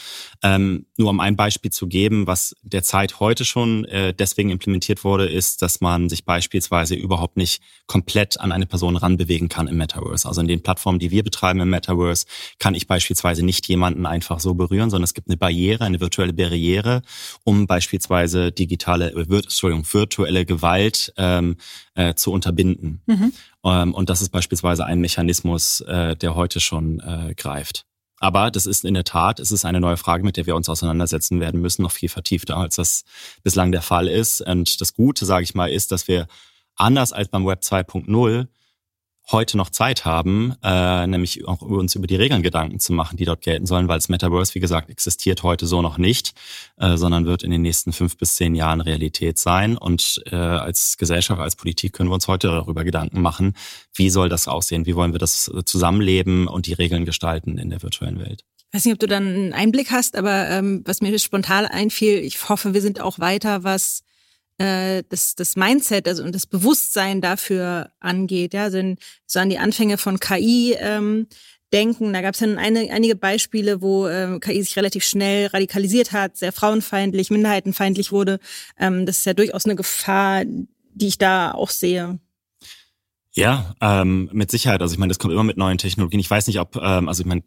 [0.43, 5.25] Ähm, nur um ein Beispiel zu geben, was derzeit heute schon äh, deswegen implementiert wurde,
[5.25, 10.27] ist, dass man sich beispielsweise überhaupt nicht komplett an eine Person ranbewegen kann im Metaverse.
[10.27, 12.25] Also in den Plattformen, die wir betreiben im Metaverse,
[12.59, 16.33] kann ich beispielsweise nicht jemanden einfach so berühren, sondern es gibt eine Barriere, eine virtuelle
[16.33, 17.01] Barriere,
[17.43, 21.55] um beispielsweise digitale, äh, Entschuldigung, virtuelle Gewalt ähm,
[21.95, 23.01] äh, zu unterbinden.
[23.05, 23.33] Mhm.
[23.63, 27.85] Ähm, und das ist beispielsweise ein Mechanismus, äh, der heute schon äh, greift.
[28.19, 30.69] Aber das ist in der Tat, es ist eine neue Frage, mit der wir uns
[30.69, 33.03] auseinandersetzen werden müssen, noch viel vertiefter, als das
[33.43, 34.41] bislang der Fall ist.
[34.41, 36.27] Und das Gute, sage ich mal, ist, dass wir
[36.77, 38.47] anders als beim Web 2.0
[39.29, 43.25] heute noch Zeit haben, äh, nämlich auch uns über die Regeln Gedanken zu machen, die
[43.25, 46.33] dort gelten sollen, weil das Metaverse, wie gesagt, existiert heute so noch nicht,
[46.77, 49.77] äh, sondern wird in den nächsten fünf bis zehn Jahren Realität sein.
[49.77, 53.53] Und äh, als Gesellschaft, als Politik können wir uns heute darüber Gedanken machen,
[53.93, 57.83] wie soll das aussehen, wie wollen wir das Zusammenleben und die Regeln gestalten in der
[57.83, 58.45] virtuellen Welt.
[58.69, 62.19] Ich weiß nicht, ob du dann einen Einblick hast, aber ähm, was mir spontan einfiel,
[62.19, 64.03] ich hoffe, wir sind auch weiter, was
[64.57, 68.53] äh, das, das Mindset also und das Bewusstsein dafür angeht.
[68.53, 68.95] Ja, also
[69.25, 71.27] so an die Anfänge von KI ähm,
[71.73, 72.13] denken.
[72.13, 76.37] Da gab es dann eine, einige Beispiele, wo ähm, KI sich relativ schnell radikalisiert hat,
[76.37, 78.39] sehr frauenfeindlich, minderheitenfeindlich wurde.
[78.79, 82.19] Ähm, das ist ja durchaus eine Gefahr, die ich da auch sehe.
[83.37, 84.81] Ja, ähm, mit Sicherheit.
[84.81, 86.19] Also ich meine, das kommt immer mit neuen Technologien.
[86.19, 87.43] Ich weiß nicht, ob, ähm, also ich meine,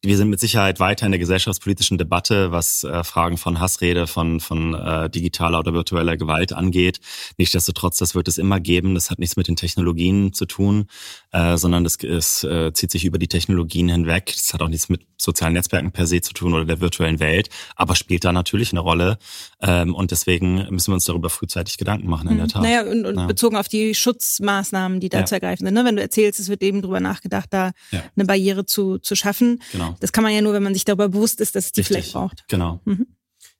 [0.00, 4.38] wir sind mit Sicherheit weiter in der gesellschaftspolitischen Debatte, was äh, Fragen von Hassrede, von,
[4.38, 7.00] von äh, digitaler oder virtueller Gewalt angeht.
[7.38, 8.94] Nichtsdestotrotz, das wird es immer geben.
[8.94, 10.86] Das hat nichts mit den Technologien zu tun,
[11.32, 14.26] äh, sondern das ist, äh, zieht sich über die Technologien hinweg.
[14.26, 17.48] Das hat auch nichts mit sozialen Netzwerken per se zu tun oder der virtuellen Welt,
[17.76, 19.18] aber spielt da natürlich eine Rolle.
[19.60, 22.50] Ähm, und deswegen müssen wir uns darüber frühzeitig Gedanken machen, in der mhm.
[22.50, 22.62] Tat.
[22.62, 23.26] Naja, und, und ja.
[23.26, 25.24] bezogen auf die Schutzmaßnahmen, die da ja.
[25.24, 25.74] zu ergreifen sind.
[25.74, 25.84] Ne?
[25.84, 28.02] Wenn du erzählst, es wird eben drüber nachgedacht, da ja.
[28.16, 29.62] eine Barriere zu, zu schaffen.
[29.72, 29.96] Genau.
[30.00, 31.96] Das kann man ja nur, wenn man sich darüber bewusst ist, dass es die Richtig.
[31.96, 32.44] vielleicht braucht.
[32.48, 32.80] Genau.
[32.84, 33.06] Mhm.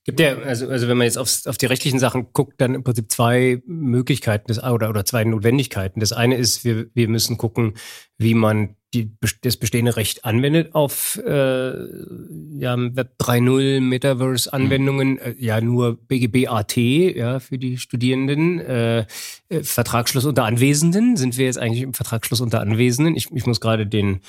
[0.05, 2.83] Gibt ja, also, also wenn man jetzt aufs, auf die rechtlichen Sachen guckt, dann im
[2.83, 6.01] Prinzip zwei Möglichkeiten des, oder, oder zwei Notwendigkeiten.
[6.01, 7.75] Das eine ist, wir, wir müssen gucken,
[8.19, 9.11] wie man die,
[9.43, 11.71] das bestehende Recht anwendet auf äh,
[12.59, 15.19] ja, Web 3.0 Metaverse-Anwendungen, mhm.
[15.19, 18.61] äh, ja nur BGB-AT ja, für die Studierenden.
[18.61, 19.07] Äh,
[19.53, 21.17] äh, Vertragsschluss unter Anwesenden.
[21.17, 23.17] Sind wir jetzt eigentlich im Vertragsschluss unter Anwesenden?
[23.17, 24.21] Ich, ich muss gerade den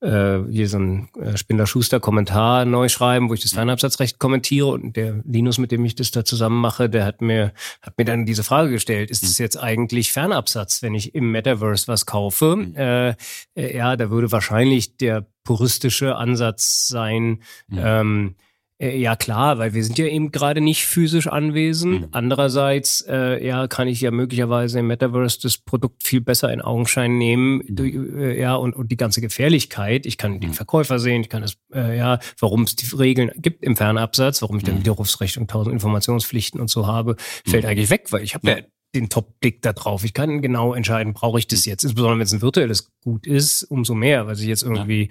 [0.00, 5.20] äh, hier so ein äh, Spindler-Schuster-Kommentar neu schreiben, wo ich das Fernabsatzrecht kommentiere und der
[5.24, 8.44] Linus, mit dem ich das da zusammen mache, der hat mir, hat mir dann diese
[8.44, 9.44] Frage gestellt, ist es mhm.
[9.44, 12.56] jetzt eigentlich Fernabsatz, wenn ich im Metaverse was kaufe?
[12.56, 12.74] Mhm.
[12.76, 13.14] Äh,
[13.54, 17.78] ja, da würde wahrscheinlich der puristische Ansatz sein, mhm.
[17.78, 18.49] ähm, äh,
[18.80, 22.00] ja klar, weil wir sind ja eben gerade nicht physisch anwesend.
[22.00, 22.08] Mhm.
[22.12, 27.18] Andererseits, äh, ja, kann ich ja möglicherweise im Metaverse das Produkt viel besser in Augenschein
[27.18, 27.76] nehmen, mhm.
[27.76, 30.06] durch, äh, ja, und, und die ganze Gefährlichkeit.
[30.06, 30.40] Ich kann mhm.
[30.40, 34.40] den Verkäufer sehen, ich kann es, äh, ja, warum es die Regeln gibt im Fernabsatz,
[34.40, 34.80] warum ich dann mhm.
[34.80, 37.16] Widerrufsrecht und tausend Informationspflichten und so habe,
[37.46, 37.70] fällt mhm.
[37.70, 38.56] eigentlich weg, weil ich habe ja.
[38.58, 38.62] ja
[38.94, 40.04] den Top-Blick da drauf.
[40.04, 41.84] Ich kann genau entscheiden, brauche ich das jetzt?
[41.84, 45.10] Insbesondere wenn es ein virtuelles Gut ist, umso mehr, weil ich jetzt irgendwie,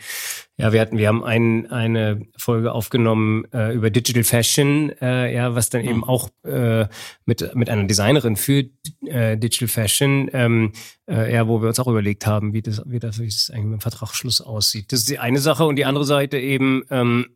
[0.58, 5.34] ja, ja wir hatten, wir haben ein, eine Folge aufgenommen äh, über Digital Fashion, äh,
[5.34, 5.90] ja, was dann mhm.
[5.90, 6.88] eben auch äh,
[7.26, 8.66] mit, mit einer Designerin für
[9.06, 10.74] äh, Digital Fashion, ähm,
[11.10, 13.66] äh, ja, wo wir uns auch überlegt haben, wie das, wie das, wie das eigentlich
[13.66, 14.92] mit dem Vertragsschluss aussieht.
[14.92, 17.28] Das ist die eine Sache und die andere Seite eben, ähm,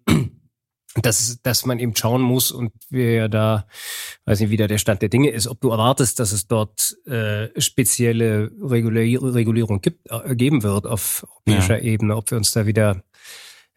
[1.02, 3.66] dass, dass man eben schauen muss und wir ja da,
[4.26, 6.96] weiß nicht, wie da der Stand der Dinge ist, ob du erwartest, dass es dort
[7.08, 11.84] äh, spezielle Regulier Regulierung gibt, äh, geben wird auf europäischer ja.
[11.84, 13.04] Ebene, ob wir uns da wieder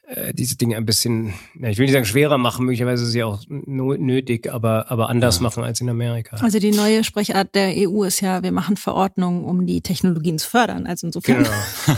[0.08, 3.24] äh, diese Dinge ein bisschen, ja, ich will nicht sagen schwerer machen, möglicherweise ist sie
[3.24, 5.42] auch nötig, aber, aber anders ja.
[5.42, 6.36] machen als in Amerika.
[6.36, 10.48] Also die neue Sprechart der EU ist ja, wir machen Verordnungen, um die Technologien zu
[10.50, 10.86] fördern.
[10.86, 11.44] Also insofern.
[11.44, 11.50] Genau.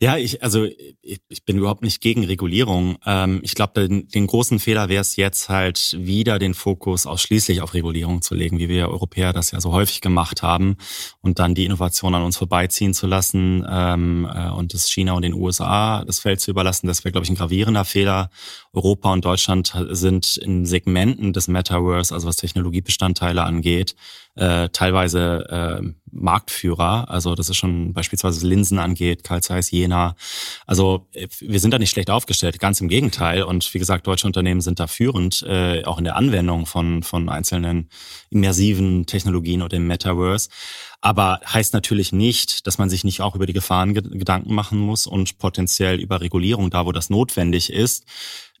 [0.00, 2.96] Ja, ich, also ich, ich bin überhaupt nicht gegen Regulierung.
[3.06, 7.62] Ähm, ich glaube, den, den großen Fehler wäre es jetzt halt wieder den Fokus ausschließlich
[7.62, 10.76] auf Regulierung zu legen, wie wir Europäer das ja so häufig gemacht haben
[11.20, 15.22] und dann die Innovation an uns vorbeiziehen zu lassen ähm, äh, und das China und
[15.22, 16.86] den USA das Feld zu überlassen.
[16.86, 18.30] Das wäre, glaube ich, ein gravierender Fehler.
[18.72, 23.94] Europa und Deutschland sind in Segmenten des Metaverse, also was Technologiebestandteile angeht,
[24.36, 27.10] äh, teilweise äh, Marktführer.
[27.10, 30.14] Also das ist schon beispielsweise Linsen angeht, Carl Zeiss, Jena.
[30.66, 33.42] Also äh, wir sind da nicht schlecht aufgestellt, ganz im Gegenteil.
[33.42, 37.28] Und wie gesagt, deutsche Unternehmen sind da führend, äh, auch in der Anwendung von, von
[37.28, 37.88] einzelnen
[38.30, 40.48] immersiven Technologien oder im Metaverse.
[41.00, 45.06] Aber heißt natürlich nicht, dass man sich nicht auch über die Gefahren Gedanken machen muss
[45.06, 48.04] und potenziell über Regulierung da, wo das notwendig ist.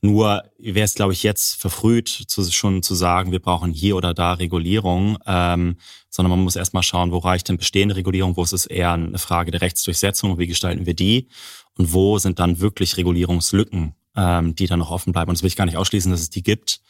[0.02, 4.14] Nur wäre es, glaube ich, jetzt verfrüht, zu, schon zu sagen, wir brauchen hier oder
[4.14, 5.76] da Regulierung, ähm,
[6.10, 9.18] sondern man muss erstmal schauen, wo reicht denn bestehende Regulierung, wo ist es eher eine
[9.18, 11.28] Frage der Rechtsdurchsetzung, wie gestalten wir die
[11.76, 15.30] und wo sind dann wirklich Regulierungslücken, ähm, die dann noch offen bleiben.
[15.30, 16.80] Und das will ich gar nicht ausschließen, dass es die gibt.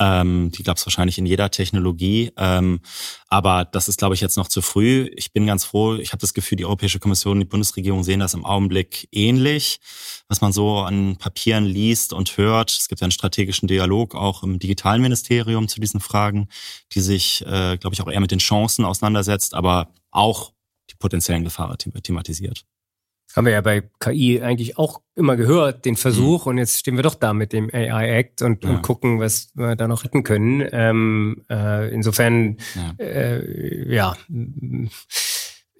[0.00, 2.32] Ähm, die gab es wahrscheinlich in jeder Technologie.
[2.36, 2.80] Ähm,
[3.28, 5.10] aber das ist, glaube ich, jetzt noch zu früh.
[5.14, 5.94] Ich bin ganz froh.
[5.96, 9.80] Ich habe das Gefühl, die Europäische Kommission, die Bundesregierung sehen das im Augenblick ähnlich,
[10.28, 12.70] was man so an Papieren liest und hört.
[12.70, 16.48] Es gibt einen strategischen Dialog auch im digitalen Ministerium zu diesen Fragen,
[16.92, 20.52] die sich, äh, glaube ich, auch eher mit den Chancen auseinandersetzt, aber auch
[20.90, 22.64] die potenziellen Gefahren thematisiert.
[23.34, 26.46] Haben wir ja bei KI eigentlich auch immer gehört, den Versuch.
[26.46, 26.50] Mhm.
[26.50, 28.70] Und jetzt stehen wir doch da mit dem AI Act und, ja.
[28.70, 30.66] und gucken, was wir da noch retten können.
[30.72, 33.04] Ähm, äh, insofern, ja.
[33.04, 34.16] Äh, ja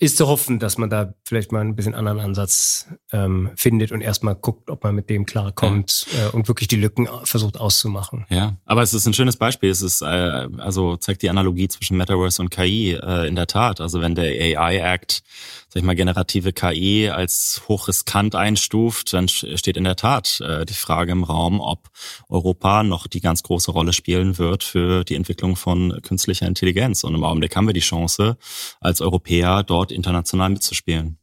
[0.05, 4.03] ist zu hoffen, dass man da vielleicht mal ein bisschen anderen Ansatz ähm, findet und
[4.03, 6.27] erstmal guckt, ob man mit dem klarkommt ja.
[6.27, 8.27] äh, und wirklich die Lücken versucht auszumachen.
[8.29, 9.71] Ja, aber es ist ein schönes Beispiel.
[9.71, 13.81] Es ist äh, also zeigt die Analogie zwischen Metaverse und KI äh, in der Tat.
[13.81, 14.27] Also wenn der
[14.59, 15.23] AI Act,
[15.69, 20.75] sag ich mal, generative KI als hochriskant einstuft, dann steht in der Tat äh, die
[20.75, 21.89] Frage im Raum, ob
[22.29, 27.05] Europa noch die ganz große Rolle spielen wird für die Entwicklung von künstlicher Intelligenz.
[27.05, 28.37] Und im Augenblick haben wir die Chance,
[28.81, 31.19] als Europäer dort international mitzuspielen.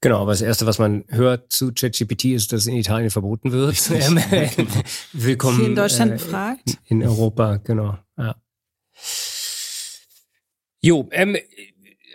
[0.00, 3.52] Genau, aber das Erste, was man hört zu ChatGPT, ist, dass es in Italien verboten
[3.52, 3.74] wird.
[3.90, 4.20] Ähm,
[5.12, 5.56] willkommen.
[5.58, 6.78] Hier in Deutschland äh, befragt.
[6.86, 7.96] In Europa, genau.
[8.18, 8.36] Ja.
[10.82, 11.38] Jo, ähm,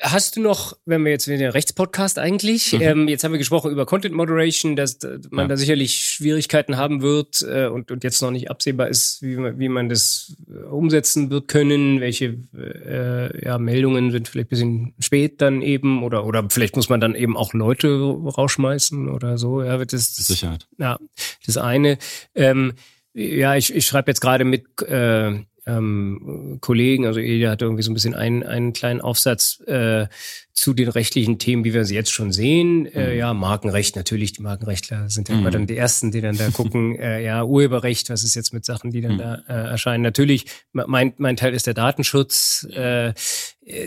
[0.02, 2.82] hast du noch, wenn wir jetzt in der Rechtspodcast eigentlich, mhm.
[2.82, 5.47] ähm, jetzt haben wir gesprochen über Content Moderation, dass man ja.
[5.47, 9.60] da sicherlich Schwierigkeiten haben wird äh, und, und jetzt noch nicht absehbar ist, wie man,
[9.60, 15.41] wie man das äh, umsetzen wird können, welche äh, ja, Meldungen sind vielleicht bisschen spät
[15.41, 19.64] dann eben oder oder vielleicht muss man dann eben auch Leute rausschmeißen oder so.
[19.64, 20.68] Ja, das, das Sicherheit.
[20.78, 21.00] Ja,
[21.45, 21.97] das eine.
[22.36, 22.74] Ähm,
[23.14, 27.91] ja, ich, ich schreibe jetzt gerade mit äh, ähm, Kollegen, also jeder hat irgendwie so
[27.91, 30.07] ein bisschen einen, einen kleinen Aufsatz äh,
[30.53, 32.86] zu den rechtlichen Themen, wie wir sie jetzt schon sehen.
[32.86, 32.95] Äh, mhm.
[32.95, 35.41] Äh, ja, Markenrecht natürlich, die Markenrechtler sind ja mhm.
[35.41, 38.66] immer dann die Ersten, die dann da gucken, äh, ja, Urheberrecht, was ist jetzt mit
[38.66, 39.18] Sachen, die dann mhm.
[39.20, 40.03] da äh, erscheinen.
[40.03, 42.68] Natürlich, mein, mein Teil ist der Datenschutz.
[42.72, 43.14] Äh,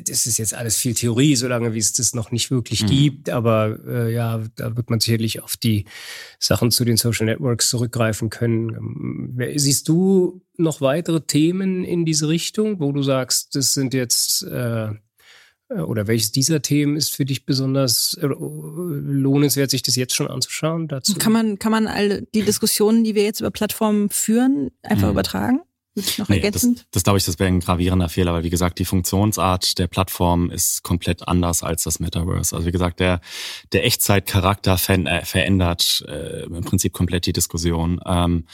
[0.04, 2.86] das ist jetzt alles viel Theorie, solange wie es das noch nicht wirklich mhm.
[2.86, 3.30] gibt.
[3.30, 5.86] Aber äh, ja, da wird man sicherlich auf die
[6.38, 8.70] Sachen zu den Social Networks zurückgreifen können.
[8.70, 14.44] Ähm, siehst du noch weitere Themen in diese Richtung, wo du sagst, das sind jetzt
[14.44, 14.90] äh,
[15.68, 20.86] oder welches dieser Themen ist für dich besonders äh, lohnenswert, sich das jetzt schon anzuschauen?
[20.86, 21.14] Dazu?
[21.14, 25.12] Kann man, kann man all die Diskussionen, die wir jetzt über Plattformen führen, einfach mhm.
[25.12, 25.60] übertragen?
[25.94, 26.78] Noch nee, ergänzend?
[26.78, 29.88] Das, das glaube ich, das wäre ein gravierender Fehler, weil wie gesagt, die Funktionsart der
[29.88, 32.56] Plattform ist komplett anders als das Metaverse.
[32.56, 33.20] Also wie gesagt, der,
[33.72, 38.00] der Echtzeitcharakter äh, verändert äh, im Prinzip komplett die Diskussion.
[38.06, 38.46] Ähm,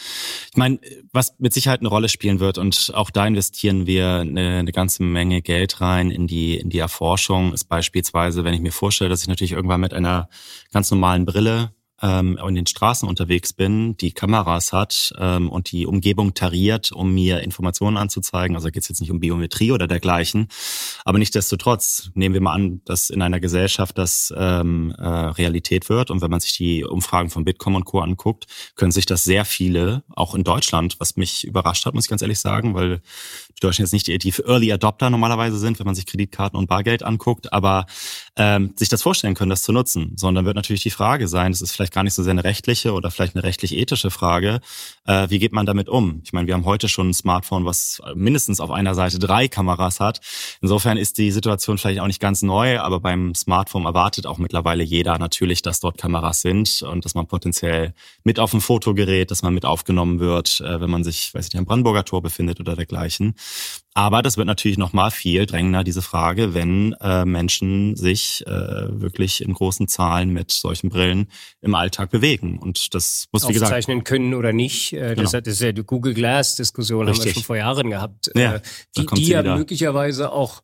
[0.51, 0.81] ich meine,
[1.13, 5.05] was mit Sicherheit eine Rolle spielen wird und auch da investieren wir eine, eine ganze
[5.05, 9.23] Menge Geld rein in die, in die Erforschung, ist beispielsweise, wenn ich mir vorstelle, dass
[9.23, 10.29] ich natürlich irgendwann mit einer
[10.73, 11.73] ganz normalen Brille
[12.03, 17.13] ähm, in den Straßen unterwegs bin, die Kameras hat ähm, und die Umgebung tariert, um
[17.13, 18.57] mir Informationen anzuzeigen.
[18.57, 20.49] Also geht es jetzt nicht um Biometrie oder dergleichen.
[21.05, 26.11] Aber nichtdestotrotz nehmen wir mal an, dass in einer Gesellschaft das ähm, äh, Realität wird.
[26.11, 28.01] Und wenn man sich die Umfragen von Bitkom und Co.
[28.01, 28.47] anguckt,
[28.77, 32.23] können sich das sehr viele, auch in Deutschland, was mich überrascht hat, muss ich ganz
[32.23, 33.01] ehrlich sagen, weil
[33.57, 36.69] die Deutschen jetzt nicht die, die Early Adopter normalerweise sind, wenn man sich Kreditkarten und
[36.69, 37.87] Bargeld anguckt, aber
[38.37, 40.13] ähm, sich das vorstellen können, das zu nutzen.
[40.17, 42.93] Sondern wird natürlich die Frage sein, das ist vielleicht gar nicht so sehr eine rechtliche
[42.93, 44.61] oder vielleicht eine rechtlich-ethische Frage,
[45.07, 46.21] äh, wie geht man damit um?
[46.25, 50.01] Ich meine, wir haben heute schon ein Smartphone, was mindestens auf einer Seite drei Kameras
[50.01, 50.21] hat.
[50.61, 54.85] Insofern ist die Situation vielleicht auch nicht ganz neu, aber beim Smartphone erwartet auch mittlerweile
[54.85, 59.31] jeder natürlich, dass dort Kameras sind und dass man potenziell mit auf dem Foto gerät,
[59.31, 62.23] dass man mit aufgenommen wird, äh, wenn man sich, weiß ich nicht, am Brandenburger Tor
[62.23, 63.35] befindet oder dergleichen.
[63.95, 68.51] Aber das wird natürlich noch mal viel drängender, diese Frage, wenn äh, Menschen sich äh,
[68.53, 71.29] wirklich in großen Zahlen mit solchen Brillen
[71.63, 72.59] im Alltag bewegen.
[72.59, 73.73] Und das muss, wie gesagt...
[73.73, 74.93] Aufzeichnen können oder nicht.
[74.93, 75.41] Äh, das, genau.
[75.41, 78.31] das ist ja die Google Glass-Diskussion, haben wir schon vor Jahren gehabt.
[78.35, 78.61] Ja, äh,
[78.97, 79.57] die die ja wieder.
[79.57, 80.63] möglicherweise auch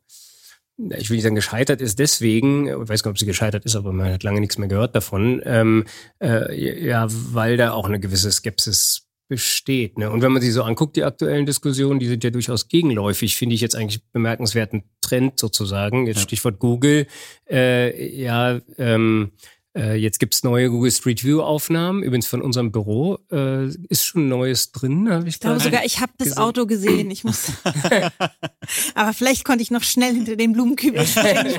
[0.77, 3.77] ich will nicht sagen gescheitert ist deswegen, ich weiß gar nicht, ob sie gescheitert ist,
[3.77, 5.85] aber man hat lange nichts mehr gehört davon, ähm,
[6.21, 9.97] äh, ja, weil da auch eine gewisse Skepsis besteht.
[9.97, 10.09] Ne?
[10.09, 13.55] Und wenn man sich so anguckt, die aktuellen Diskussionen, die sind ja durchaus gegenläufig, finde
[13.55, 16.07] ich jetzt eigentlich bemerkenswerten Trend sozusagen.
[16.07, 16.23] Jetzt ja.
[16.23, 17.07] Stichwort Google.
[17.49, 19.31] Äh, ja, ähm,
[19.75, 23.19] äh, jetzt gibt's neue Google Street View Aufnahmen, übrigens von unserem Büro.
[23.29, 27.11] Äh, ist schon Neues drin, habe ich, ich glaube sogar, ich habe das Auto gesehen.
[27.11, 27.51] Ich muss.
[28.95, 31.53] Aber vielleicht konnte ich noch schnell hinter den Blumenkübel stellen.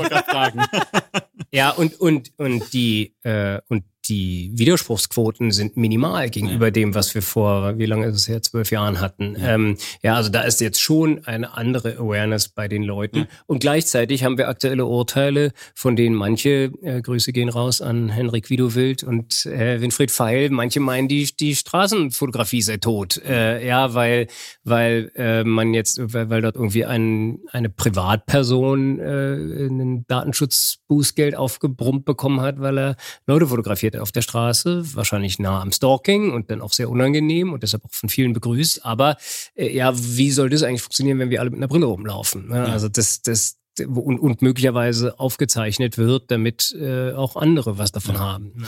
[1.52, 6.70] ja, und und und die äh, und die Widerspruchsquoten sind minimal gegenüber ja.
[6.70, 9.36] dem, was wir vor, wie lange ist es her, zwölf Jahren hatten.
[9.38, 9.54] Ja.
[9.54, 13.18] Ähm, ja, also da ist jetzt schon eine andere Awareness bei den Leuten.
[13.18, 13.26] Ja.
[13.46, 18.50] Und gleichzeitig haben wir aktuelle Urteile, von denen manche, äh, Grüße gehen raus an Henrik
[18.50, 23.20] Widowild und äh, Winfried Feil, manche meinen, die, die Straßenfotografie sei tot.
[23.24, 24.28] Äh, ja, weil,
[24.64, 32.04] weil äh, man jetzt, weil, weil dort irgendwie ein, eine Privatperson äh, einen Datenschutzbußgeld aufgebrummt
[32.04, 32.96] bekommen hat, weil er
[33.26, 37.62] Leute fotografiert auf der Straße, wahrscheinlich nah am Stalking und dann auch sehr unangenehm und
[37.62, 38.84] deshalb auch von vielen begrüßt.
[38.84, 39.16] Aber
[39.54, 42.48] äh, ja, wie soll das eigentlich funktionieren, wenn wir alle mit einer Brille rumlaufen?
[42.48, 42.56] Ne?
[42.56, 42.64] Ja.
[42.66, 48.20] Also das, das, und, und möglicherweise aufgezeichnet wird, damit äh, auch andere was davon ja.
[48.20, 48.66] haben.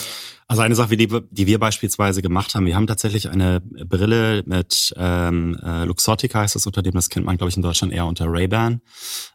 [0.50, 4.94] Also eine Sache, die, die wir beispielsweise gemacht haben, wir haben tatsächlich eine Brille mit
[4.96, 8.24] ähm, äh, Luxottica heißt das Unternehmen, das kennt man, glaube ich, in Deutschland eher unter
[8.26, 8.80] Ray-Ban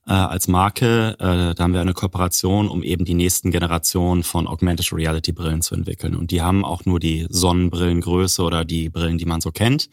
[0.08, 1.16] äh, als Marke.
[1.20, 5.62] Äh, da haben wir eine Kooperation, um eben die nächsten Generationen von Augmented Reality Brillen
[5.62, 6.16] zu entwickeln.
[6.16, 9.92] Und die haben auch nur die Sonnenbrillengröße oder die Brillen, die man so kennt.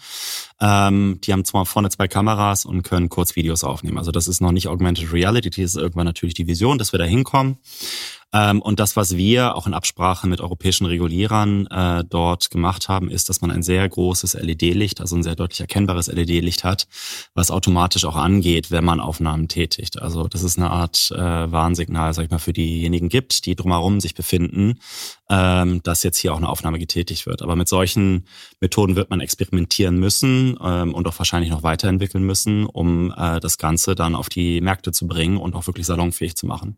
[0.58, 3.98] Ähm, die haben zwar vorne zwei Kameras und können kurz Videos aufnehmen.
[3.98, 6.98] Also das ist noch nicht Augmented Reality, das ist irgendwann natürlich die Vision, dass wir
[6.98, 7.58] da hinkommen.
[8.32, 13.10] Ähm, und das, was wir auch in Absprache mit europäischen Regulierern äh, dort gemacht haben,
[13.10, 16.86] ist, dass man ein sehr großes LED-Licht, also ein sehr deutlich erkennbares LED-Licht hat,
[17.34, 20.00] was automatisch auch angeht, wenn man Aufnahmen tätigt.
[20.00, 24.00] Also das ist eine Art äh, Warnsignal, sag ich mal, für diejenigen gibt, die drumherum
[24.00, 24.78] sich befinden,
[25.28, 27.42] ähm, dass jetzt hier auch eine Aufnahme getätigt wird.
[27.42, 28.26] Aber mit solchen
[28.60, 33.58] Methoden wird man experimentieren müssen ähm, und auch wahrscheinlich noch weiterentwickeln müssen, um äh, das
[33.58, 36.76] Ganze dann auf die Märkte zu bringen und auch wirklich salonfähig zu machen.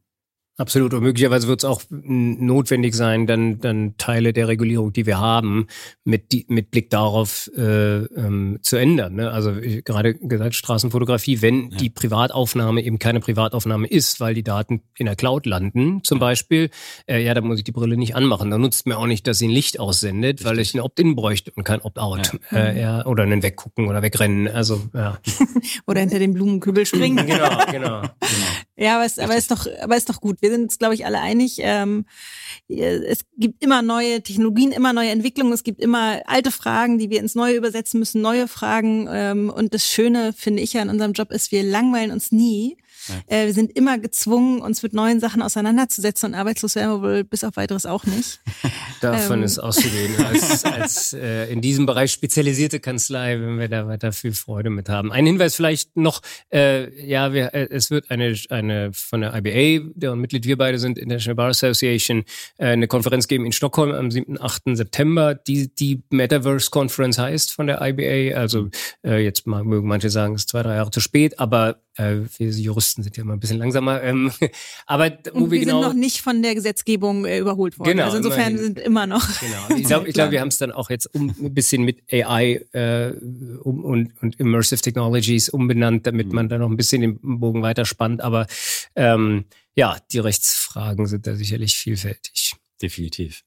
[0.62, 0.94] Absolut.
[0.94, 5.66] Und möglicherweise wird es auch notwendig sein, dann, dann Teile der Regulierung, die wir haben,
[6.04, 9.16] mit, die, mit Blick darauf äh, ähm, zu ändern.
[9.16, 9.32] Ne?
[9.32, 9.54] Also
[9.84, 11.78] gerade gesagt, Straßenfotografie, wenn ja.
[11.78, 16.70] die Privataufnahme eben keine Privataufnahme ist, weil die Daten in der Cloud landen, zum Beispiel,
[17.08, 18.48] äh, ja, dann muss ich die Brille nicht anmachen.
[18.52, 20.46] Dann nutzt mir auch nicht, dass sie ein Licht aussendet, Richtig.
[20.46, 22.38] weil ich ein Opt-in bräuchte und kein Opt-out.
[22.52, 22.56] Ja.
[22.56, 24.46] Äh, ja, oder einen Weggucken oder wegrennen.
[24.46, 25.18] Also, ja.
[25.88, 27.16] oder hinter den Blumenkübel springen.
[27.26, 28.02] genau, genau, genau.
[28.76, 30.40] Ja, aber es, aber ist doch, aber ist doch gut.
[30.40, 31.58] Wir sind uns, glaube ich, alle einig.
[31.60, 32.06] Ähm,
[32.68, 35.52] es gibt immer neue Technologien, immer neue Entwicklungen.
[35.52, 39.08] Es gibt immer alte Fragen, die wir ins Neue übersetzen müssen, neue Fragen.
[39.10, 42.78] Ähm, und das Schöne, finde ich ja in unserem Job, ist, wir langweilen uns nie.
[43.08, 43.36] Ja.
[43.36, 47.24] Äh, wir sind immer gezwungen, uns mit neuen Sachen auseinanderzusetzen und arbeitslos werden wir wohl
[47.24, 48.40] bis auf weiteres auch nicht.
[49.00, 49.44] Davon ähm.
[49.44, 50.14] ist auszugehen.
[50.24, 54.88] Als, als äh, in diesem Bereich spezialisierte Kanzlei, wenn wir da weiter viel Freude mit
[54.88, 55.12] haben.
[55.12, 56.20] Ein Hinweis vielleicht noch,
[56.52, 60.78] äh, ja, wir, äh, es wird eine, eine von der IBA, deren Mitglied wir beide
[60.78, 62.24] sind, International Bar Association,
[62.58, 64.40] äh, eine Konferenz geben in Stockholm am 7.
[64.40, 64.62] 8.
[64.74, 68.38] September, die die Metaverse Conference heißt von der IBA.
[68.38, 68.68] Also
[69.04, 72.50] äh, jetzt mögen manche sagen, es ist zwei, drei Jahre zu spät, aber äh, wir
[72.50, 74.02] Juristen sind ja immer ein bisschen langsamer.
[74.02, 74.32] Ähm,
[74.86, 77.90] aber wo wir, wir genau, sind noch nicht von der Gesetzgebung äh, überholt worden.
[77.90, 79.28] Genau, also insofern immerhin, sind immer noch.
[79.40, 79.78] Genau.
[79.78, 83.12] Ich glaube, glaub, wir haben es dann auch jetzt um, ein bisschen mit AI äh,
[83.62, 86.34] um, und, und Immersive Technologies umbenannt, damit mhm.
[86.34, 88.20] man da noch ein bisschen den Bogen weiter spannt.
[88.22, 88.46] Aber
[88.96, 92.54] ähm, ja, die Rechtsfragen sind da sicherlich vielfältig.
[92.80, 93.42] Definitiv.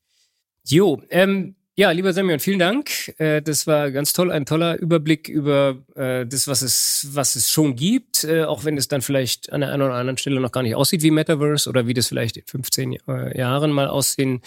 [0.67, 2.89] Jo, ähm, ja, lieber Semyon, vielen Dank.
[3.17, 7.49] Äh, das war ganz toll, ein toller Überblick über äh, das, was es, was es
[7.49, 10.53] schon gibt, äh, auch wenn es dann vielleicht an der einen oder anderen Stelle noch
[10.53, 12.97] gar nicht aussieht wie Metaverse oder wie das vielleicht in 15
[13.33, 14.41] Jahren mal aussehen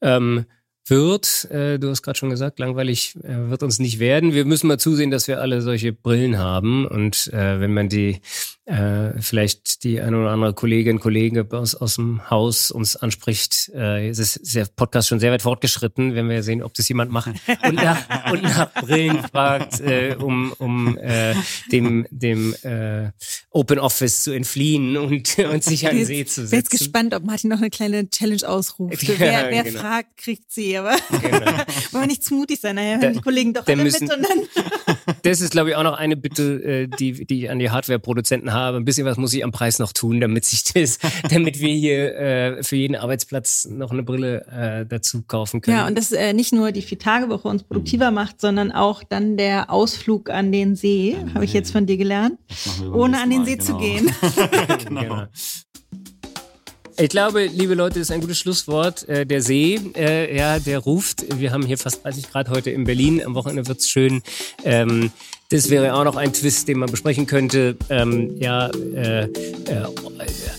[0.00, 0.46] ähm,
[0.88, 1.48] wird.
[1.50, 4.34] Du hast gerade schon gesagt, langweilig wird uns nicht werden.
[4.34, 8.20] Wir müssen mal zusehen, dass wir alle solche Brillen haben und wenn man die
[8.64, 13.70] äh, vielleicht die eine oder andere Kollegin, Kollege aus, aus dem Haus uns anspricht.
[13.74, 17.10] Äh, es ist der Podcast schon sehr weit fortgeschritten, wenn wir sehen, ob das jemand
[17.10, 17.32] macht
[17.64, 21.34] und nach, und nach Brillen fragt, äh, um, um äh,
[21.72, 23.10] dem, dem äh,
[23.50, 26.44] Open Office zu entfliehen und, und sich an den See zu setzen.
[26.44, 29.02] Ich bin jetzt gespannt, ob Martin noch eine kleine Challenge ausruft.
[29.12, 29.18] Ja,
[29.50, 29.80] wer wer genau.
[29.80, 31.46] fragt, kriegt sie, aber genau.
[31.92, 34.26] wollen wir nicht zu mutig sein, naja, hören die Kollegen doch alle müssen, mit und
[34.26, 35.11] dann...
[35.22, 38.52] das ist, glaube ich, auch noch eine Bitte, äh, die, die ich an die Hardware-Produzenten
[38.52, 38.76] habe.
[38.76, 40.98] Ein bisschen was muss ich am Preis noch tun, damit sich das,
[41.30, 45.76] damit wir hier äh, für jeden Arbeitsplatz noch eine Brille äh, dazu kaufen können.
[45.76, 49.70] Ja, und das äh, nicht nur die Vier-Tage-Woche uns produktiver macht, sondern auch dann der
[49.70, 52.38] Ausflug an den See, habe ich jetzt von dir gelernt,
[52.92, 53.64] ohne an den See genau.
[53.64, 54.10] zu gehen.
[54.88, 55.26] genau.
[56.98, 59.08] Ich glaube, liebe Leute, das ist ein gutes Schlusswort.
[59.08, 61.24] Äh, der See, äh, ja, der ruft.
[61.38, 63.24] Wir haben hier fast 30 Grad heute in Berlin.
[63.24, 64.22] Am Wochenende wird's schön.
[64.64, 65.10] Ähm,
[65.48, 67.76] das wäre auch noch ein Twist, den man besprechen könnte.
[67.88, 69.28] Ähm, ja, äh, äh,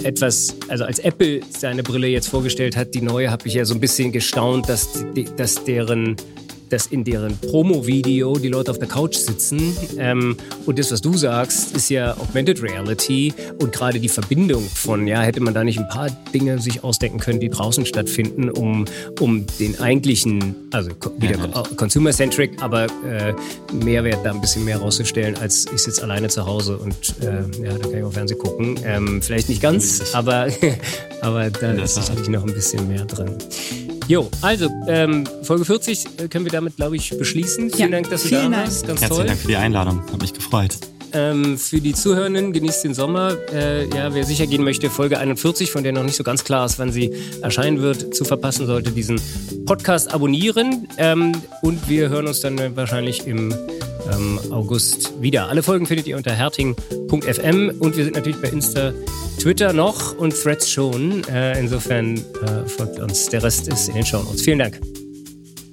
[0.04, 3.74] etwas, also als Apple seine Brille jetzt vorgestellt hat, die neue, habe ich ja so
[3.74, 5.04] ein bisschen gestaunt, dass,
[5.38, 6.16] dass deren
[6.74, 9.78] dass in deren Promo-Video die Leute auf der Couch sitzen.
[10.00, 15.06] Ähm, und das, was du sagst, ist ja Augmented Reality und gerade die Verbindung von,
[15.06, 18.86] ja, hätte man da nicht ein paar Dinge sich ausdenken können, die draußen stattfinden, um,
[19.20, 21.38] um den eigentlichen, also wieder
[21.76, 23.36] consumer-centric, aber äh,
[23.72, 27.74] Mehrwert da ein bisschen mehr rauszustellen, als ich sitze alleine zu Hause und äh, ja,
[27.74, 28.80] da kann ich auch Fernsehen gucken.
[28.84, 30.48] Ähm, vielleicht nicht ganz, aber,
[31.22, 33.38] aber da ist sicherlich noch ein bisschen mehr drin.
[34.08, 37.72] Jo, also ähm, Folge 40 äh, können wir damit, glaube ich, beschließen.
[37.72, 38.88] Vielen ja, Dank, dass du da warst.
[38.88, 39.26] Ganz Herzlichen toll.
[39.26, 40.02] Dank für die Einladung.
[40.12, 40.78] Hat mich gefreut.
[41.16, 43.38] Ähm, für die Zuhörenden, genießt den Sommer.
[43.54, 46.66] Äh, ja, wer sicher gehen möchte, Folge 41, von der noch nicht so ganz klar
[46.66, 49.22] ist, wann sie erscheinen wird, zu verpassen, sollte diesen
[49.66, 50.88] Podcast abonnieren.
[50.98, 53.54] Ähm, und wir hören uns dann wahrscheinlich im
[54.12, 55.50] ähm, August wieder.
[55.50, 58.92] Alle Folgen findet ihr unter herting.fm und wir sind natürlich bei Insta,
[59.40, 61.24] Twitter noch und Threads schon.
[61.26, 63.28] Äh, insofern äh, folgt uns.
[63.28, 64.42] Der Rest ist in den Show Notes.
[64.42, 64.80] Vielen Dank.